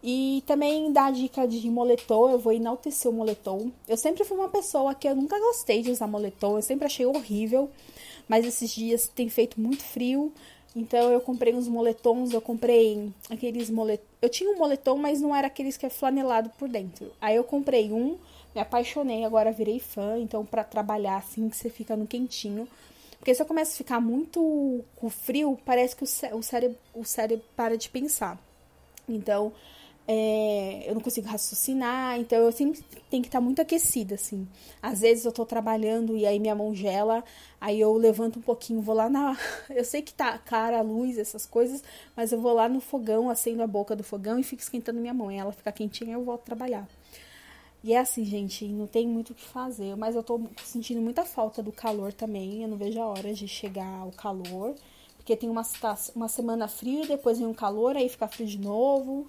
E 0.03 0.43
também 0.45 0.91
dá 0.93 1.05
a 1.05 1.11
dica 1.11 1.47
de 1.47 1.69
moletom, 1.69 2.29
eu 2.29 2.39
vou 2.39 2.53
enaltecer 2.53 3.11
o 3.11 3.13
moletom. 3.13 3.71
Eu 3.87 3.97
sempre 3.97 4.23
fui 4.23 4.37
uma 4.37 4.47
pessoa 4.47 4.95
que 4.95 5.07
eu 5.07 5.15
nunca 5.15 5.37
gostei 5.39 5.81
de 5.81 5.91
usar 5.91 6.07
moletom, 6.07 6.55
eu 6.55 6.61
sempre 6.61 6.85
achei 6.85 7.05
horrível 7.05 7.69
mas 8.27 8.45
esses 8.45 8.71
dias 8.71 9.07
tem 9.07 9.29
feito 9.29 9.59
muito 9.59 9.83
frio, 9.83 10.31
então 10.75 11.11
eu 11.11 11.21
comprei 11.21 11.53
uns 11.53 11.67
moletons, 11.67 12.33
eu 12.33 12.41
comprei 12.41 13.11
aqueles 13.29 13.69
moletons. 13.69 14.05
Eu 14.21 14.29
tinha 14.29 14.51
um 14.51 14.57
moletom, 14.57 14.97
mas 14.97 15.21
não 15.21 15.35
era 15.35 15.47
aqueles 15.47 15.77
que 15.77 15.85
é 15.85 15.89
flanelado 15.89 16.49
por 16.57 16.67
dentro. 16.67 17.11
Aí 17.21 17.35
eu 17.35 17.43
comprei 17.43 17.91
um, 17.91 18.17
me 18.53 18.61
apaixonei, 18.61 19.23
agora 19.23 19.51
virei 19.51 19.79
fã, 19.79 20.19
então 20.19 20.45
para 20.45 20.63
trabalhar 20.63 21.17
assim 21.17 21.49
que 21.49 21.55
você 21.55 21.69
fica 21.69 21.95
no 21.95 22.05
quentinho. 22.05 22.67
Porque 23.19 23.33
se 23.33 23.41
eu 23.41 23.45
começo 23.45 23.73
a 23.73 23.77
ficar 23.77 23.99
muito 23.99 24.83
com 24.95 25.09
frio, 25.09 25.57
parece 25.65 25.95
que 25.95 26.03
o, 26.03 26.07
cé 26.07 26.33
o, 26.33 26.41
cérebro, 26.41 26.77
o 26.93 27.03
cérebro 27.03 27.45
para 27.55 27.77
de 27.77 27.89
pensar. 27.89 28.39
Então, 29.07 29.53
é, 30.07 30.89
eu 30.89 30.93
não 30.93 31.01
consigo 31.01 31.27
raciocinar, 31.27 32.17
então 32.17 32.39
eu 32.39 32.51
sempre 32.51 32.81
tenho 33.09 33.21
que 33.21 33.27
estar 33.27 33.41
muito 33.41 33.61
aquecida, 33.61 34.15
assim. 34.15 34.47
Às 34.81 35.01
vezes 35.01 35.25
eu 35.25 35.33
tô 35.33 35.45
trabalhando 35.45 36.15
e 36.15 36.25
aí 36.25 36.39
minha 36.39 36.55
mão 36.55 36.73
gela, 36.73 37.23
aí 37.59 37.79
eu 37.81 37.93
levanto 37.93 38.39
um 38.39 38.41
pouquinho, 38.41 38.81
vou 38.81 38.95
lá 38.95 39.09
na. 39.09 39.37
Eu 39.69 39.83
sei 39.83 40.01
que 40.01 40.13
tá 40.13 40.37
cara 40.37 40.79
a 40.79 40.81
luz, 40.81 41.17
essas 41.17 41.45
coisas, 41.45 41.83
mas 42.15 42.31
eu 42.31 42.39
vou 42.39 42.53
lá 42.53 42.69
no 42.69 42.79
fogão, 42.79 43.29
acendo 43.29 43.61
a 43.61 43.67
boca 43.67 43.95
do 43.95 44.03
fogão 44.03 44.39
e 44.39 44.43
fico 44.43 44.61
esquentando 44.61 44.99
minha 44.99 45.13
mão. 45.13 45.31
E 45.31 45.35
ela 45.35 45.51
fica 45.51 45.71
quentinha 45.71 46.11
e 46.11 46.13
eu 46.13 46.23
volto 46.23 46.43
trabalhar. 46.43 46.87
E 47.87 47.93
é 47.93 47.99
assim, 47.99 48.25
gente, 48.25 48.67
não 48.67 48.85
tem 48.85 49.07
muito 49.07 49.29
o 49.29 49.33
que 49.33 49.47
fazer, 49.47 49.95
mas 49.95 50.13
eu 50.13 50.21
tô 50.21 50.41
sentindo 50.61 51.01
muita 51.01 51.23
falta 51.23 51.63
do 51.63 51.71
calor 51.71 52.11
também. 52.11 52.61
Eu 52.61 52.67
não 52.67 52.75
vejo 52.75 52.99
a 52.99 53.05
hora 53.05 53.33
de 53.33 53.47
chegar 53.47 54.05
o 54.05 54.11
calor, 54.11 54.75
porque 55.15 55.37
tem 55.37 55.49
uma, 55.49 55.65
uma 56.13 56.27
semana 56.27 56.67
fria, 56.67 57.07
depois 57.07 57.37
vem 57.39 57.47
um 57.47 57.53
calor, 57.53 57.95
aí 57.95 58.09
fica 58.09 58.27
frio 58.27 58.45
de 58.45 58.59
novo 58.59 59.25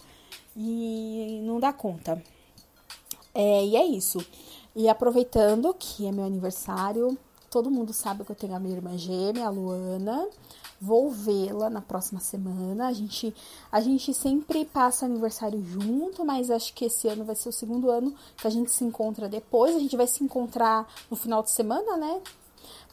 e 0.57 1.41
não 1.45 1.61
dá 1.61 1.73
conta. 1.73 2.21
É, 3.33 3.65
e 3.65 3.77
é 3.77 3.87
isso. 3.87 4.19
E 4.75 4.89
aproveitando 4.89 5.73
que 5.73 6.05
é 6.05 6.11
meu 6.11 6.25
aniversário, 6.25 7.17
todo 7.49 7.71
mundo 7.71 7.93
sabe 7.93 8.25
que 8.25 8.33
eu 8.33 8.37
tenho 8.37 8.57
a 8.57 8.59
minha 8.59 8.75
irmã 8.75 8.99
gêmea, 8.99 9.47
a 9.47 9.51
Luana. 9.51 10.29
Vou 10.81 11.11
vê-la 11.11 11.69
na 11.69 11.81
próxima 11.81 12.21
semana. 12.21 12.87
A 12.87 12.93
gente, 12.93 13.35
a 13.71 13.81
gente 13.81 14.15
sempre 14.15 14.65
passa 14.65 15.07
aniversário 15.07 15.61
junto, 15.65 16.25
mas 16.25 16.51
acho 16.51 16.73
que 16.73 16.85
esse 16.85 17.09
ano 17.09 17.25
vai 17.25 17.35
ser 17.35 17.49
o 17.49 17.53
segundo 17.53 17.91
ano 17.91 18.15
que 18.37 18.47
a 18.47 18.51
gente 18.51 18.71
se 18.71 18.85
encontra 18.85 19.29
depois. 19.29 19.75
A 19.75 19.81
gente 19.81 19.97
vai 19.97 20.07
se 20.07 20.23
encontrar 20.23 20.87
no 21.11 21.17
final 21.17 21.43
de 21.43 21.51
semana, 21.51 21.97
né? 21.97 22.21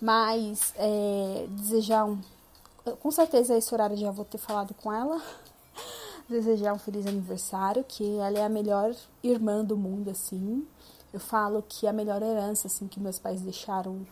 Mas 0.02 0.74
é, 0.78 1.46
desejar 1.50 2.06
um. 2.06 2.20
Com 3.00 3.12
certeza 3.12 3.56
esse 3.56 3.74
horário 3.74 3.96
já 3.96 4.10
vou 4.10 4.26
ter 4.26 4.40
falado 4.40 4.74
com 4.74 4.92
ela. 4.92 5.22
Desejar 6.28 6.74
um 6.74 6.80
feliz 6.80 7.06
aniversário, 7.06 7.86
que 7.88 8.18
ela 8.18 8.40
é 8.40 8.44
a 8.44 8.50
melhor 8.50 8.96
irmã 9.24 9.64
do 9.64 9.78
mundo, 9.78 10.10
assim. 10.10 10.66
Eu 11.14 11.20
falo 11.20 11.64
que 11.70 11.86
a 11.86 11.94
melhor 11.94 12.22
herança, 12.24 12.66
assim, 12.66 12.88
que 12.88 13.00
meus 13.00 13.20
pais 13.20 13.42
deixaram 13.42 14.06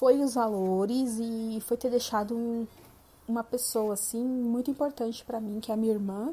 foi 0.00 0.22
os 0.22 0.32
valores 0.32 1.18
e 1.20 1.60
foi 1.60 1.76
ter 1.76 1.90
deixado 1.90 2.34
um, 2.34 2.66
uma 3.28 3.44
pessoa 3.44 3.92
assim 3.92 4.24
muito 4.24 4.70
importante 4.70 5.22
para 5.26 5.38
mim, 5.38 5.60
que 5.60 5.70
é 5.70 5.74
a 5.74 5.76
minha 5.76 5.92
irmã. 5.92 6.32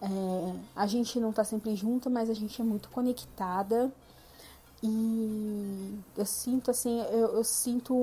É, 0.00 0.54
a 0.76 0.86
gente 0.86 1.18
não 1.18 1.32
tá 1.32 1.42
sempre 1.42 1.74
junto, 1.74 2.08
mas 2.08 2.30
a 2.30 2.34
gente 2.34 2.62
é 2.62 2.64
muito 2.64 2.88
conectada. 2.90 3.92
E 4.80 5.98
eu 6.16 6.24
sinto 6.24 6.70
assim, 6.70 7.00
eu, 7.10 7.34
eu 7.34 7.42
sinto. 7.42 8.00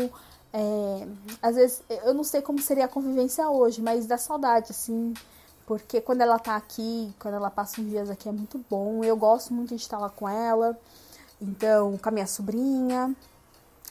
É, 0.52 1.08
às 1.42 1.56
vezes, 1.56 1.82
eu 2.04 2.14
não 2.14 2.26
sei 2.26 2.42
como 2.42 2.60
seria 2.60 2.84
a 2.84 2.90
convivência 2.90 3.50
hoje, 3.50 3.82
mas 3.82 4.06
dá 4.06 4.18
saudade, 4.18 4.72
assim. 4.72 5.14
Porque 5.66 6.02
quando 6.02 6.20
ela 6.20 6.38
tá 6.38 6.58
aqui, 6.58 7.14
quando 7.18 7.36
ela 7.36 7.50
passa 7.50 7.80
uns 7.80 7.90
dias 7.90 8.10
aqui, 8.10 8.28
é 8.28 8.32
muito 8.32 8.60
bom. 8.70 9.06
Eu 9.06 9.16
gosto 9.16 9.54
muito 9.54 9.70
de 9.70 9.82
estar 9.82 9.98
lá 9.98 10.10
com 10.10 10.28
ela. 10.28 10.78
Então, 11.42 11.98
com 11.98 12.10
a 12.10 12.12
minha 12.12 12.28
sobrinha. 12.28 13.16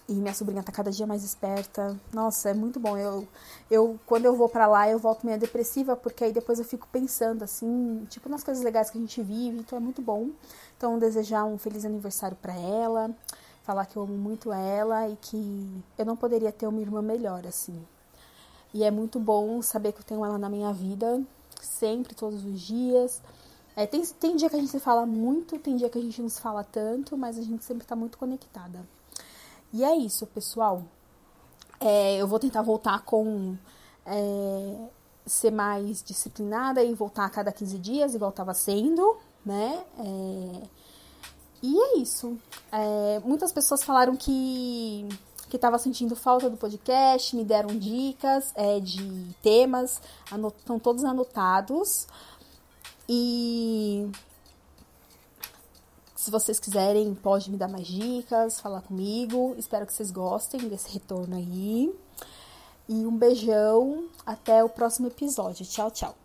E 0.06 0.12
minha 0.12 0.34
sobrinha 0.34 0.62
tá 0.62 0.70
cada 0.70 0.90
dia 0.90 1.06
mais 1.06 1.24
esperta. 1.24 1.98
Nossa, 2.12 2.50
é 2.50 2.54
muito 2.54 2.78
bom. 2.78 2.96
Eu, 2.98 3.26
eu 3.70 3.98
quando 4.04 4.26
eu 4.26 4.36
vou 4.36 4.48
para 4.48 4.66
lá, 4.66 4.88
eu 4.88 4.98
volto 4.98 5.24
meio 5.24 5.38
depressiva, 5.38 5.96
porque 5.96 6.24
aí 6.24 6.32
depois 6.32 6.58
eu 6.58 6.64
fico 6.64 6.86
pensando 6.92 7.42
assim, 7.42 8.06
tipo 8.10 8.28
nas 8.28 8.44
coisas 8.44 8.62
legais 8.62 8.90
que 8.90 8.98
a 8.98 9.00
gente 9.00 9.22
vive, 9.22 9.60
então 9.60 9.78
é 9.78 9.80
muito 9.80 10.02
bom. 10.02 10.28
Então, 10.76 10.98
desejar 10.98 11.44
um 11.46 11.56
feliz 11.56 11.84
aniversário 11.86 12.36
para 12.36 12.52
ela, 12.54 13.10
falar 13.62 13.86
que 13.86 13.96
eu 13.96 14.02
amo 14.02 14.14
muito 14.14 14.52
ela 14.52 15.08
e 15.08 15.16
que 15.16 15.82
eu 15.96 16.04
não 16.04 16.16
poderia 16.16 16.52
ter 16.52 16.66
uma 16.66 16.80
irmã 16.80 17.00
melhor 17.00 17.46
assim. 17.46 17.82
E 18.74 18.84
é 18.84 18.90
muito 18.90 19.18
bom 19.18 19.62
saber 19.62 19.92
que 19.92 20.00
eu 20.00 20.04
tenho 20.04 20.24
ela 20.24 20.36
na 20.36 20.50
minha 20.50 20.72
vida, 20.72 21.22
sempre, 21.62 22.14
todos 22.14 22.44
os 22.44 22.60
dias. 22.60 23.22
É, 23.76 23.86
tem, 23.86 24.04
tem 24.04 24.36
dia 24.36 24.50
que 24.50 24.56
a 24.56 24.58
gente 24.58 24.70
se 24.70 24.80
fala 24.80 25.06
muito, 25.06 25.58
tem 25.58 25.76
dia 25.76 25.88
que 25.88 25.98
a 25.98 26.02
gente 26.02 26.20
não 26.20 26.28
se 26.28 26.40
fala 26.40 26.62
tanto, 26.62 27.16
mas 27.16 27.38
a 27.38 27.42
gente 27.42 27.64
sempre 27.64 27.86
tá 27.86 27.96
muito 27.96 28.18
conectada. 28.18 28.84
E 29.74 29.82
é 29.82 29.96
isso, 29.96 30.24
pessoal. 30.28 30.84
É, 31.80 32.16
eu 32.16 32.28
vou 32.28 32.38
tentar 32.38 32.62
voltar 32.62 33.00
com. 33.04 33.56
É, 34.06 34.88
ser 35.26 35.50
mais 35.50 36.02
disciplinada 36.02 36.82
e 36.84 36.94
voltar 36.94 37.24
a 37.24 37.30
cada 37.30 37.50
15 37.50 37.78
dias, 37.78 38.14
igual 38.14 38.30
estava 38.30 38.54
sendo, 38.54 39.16
né? 39.44 39.82
É, 39.98 40.62
e 41.60 41.76
é 41.76 41.98
isso. 41.98 42.38
É, 42.70 43.20
muitas 43.24 43.52
pessoas 43.52 43.82
falaram 43.82 44.16
que 44.16 45.08
que 45.48 45.56
estava 45.56 45.78
sentindo 45.78 46.16
falta 46.16 46.50
do 46.50 46.56
podcast, 46.56 47.34
me 47.36 47.44
deram 47.44 47.78
dicas 47.78 48.52
é, 48.56 48.80
de 48.80 49.34
temas, 49.42 50.00
estão 50.58 50.78
todos 50.78 51.04
anotados. 51.04 52.06
E 53.08 54.10
se 56.24 56.30
vocês 56.30 56.58
quiserem, 56.58 57.14
pode 57.14 57.50
me 57.50 57.58
dar 57.58 57.68
mais 57.68 57.86
dicas, 57.86 58.58
falar 58.58 58.80
comigo. 58.80 59.54
Espero 59.58 59.84
que 59.84 59.92
vocês 59.92 60.10
gostem 60.10 60.68
desse 60.68 60.90
retorno 60.90 61.36
aí. 61.36 61.94
E 62.88 63.04
um 63.04 63.14
beijão, 63.14 64.08
até 64.24 64.64
o 64.64 64.68
próximo 64.70 65.06
episódio. 65.08 65.66
Tchau, 65.66 65.90
tchau. 65.90 66.23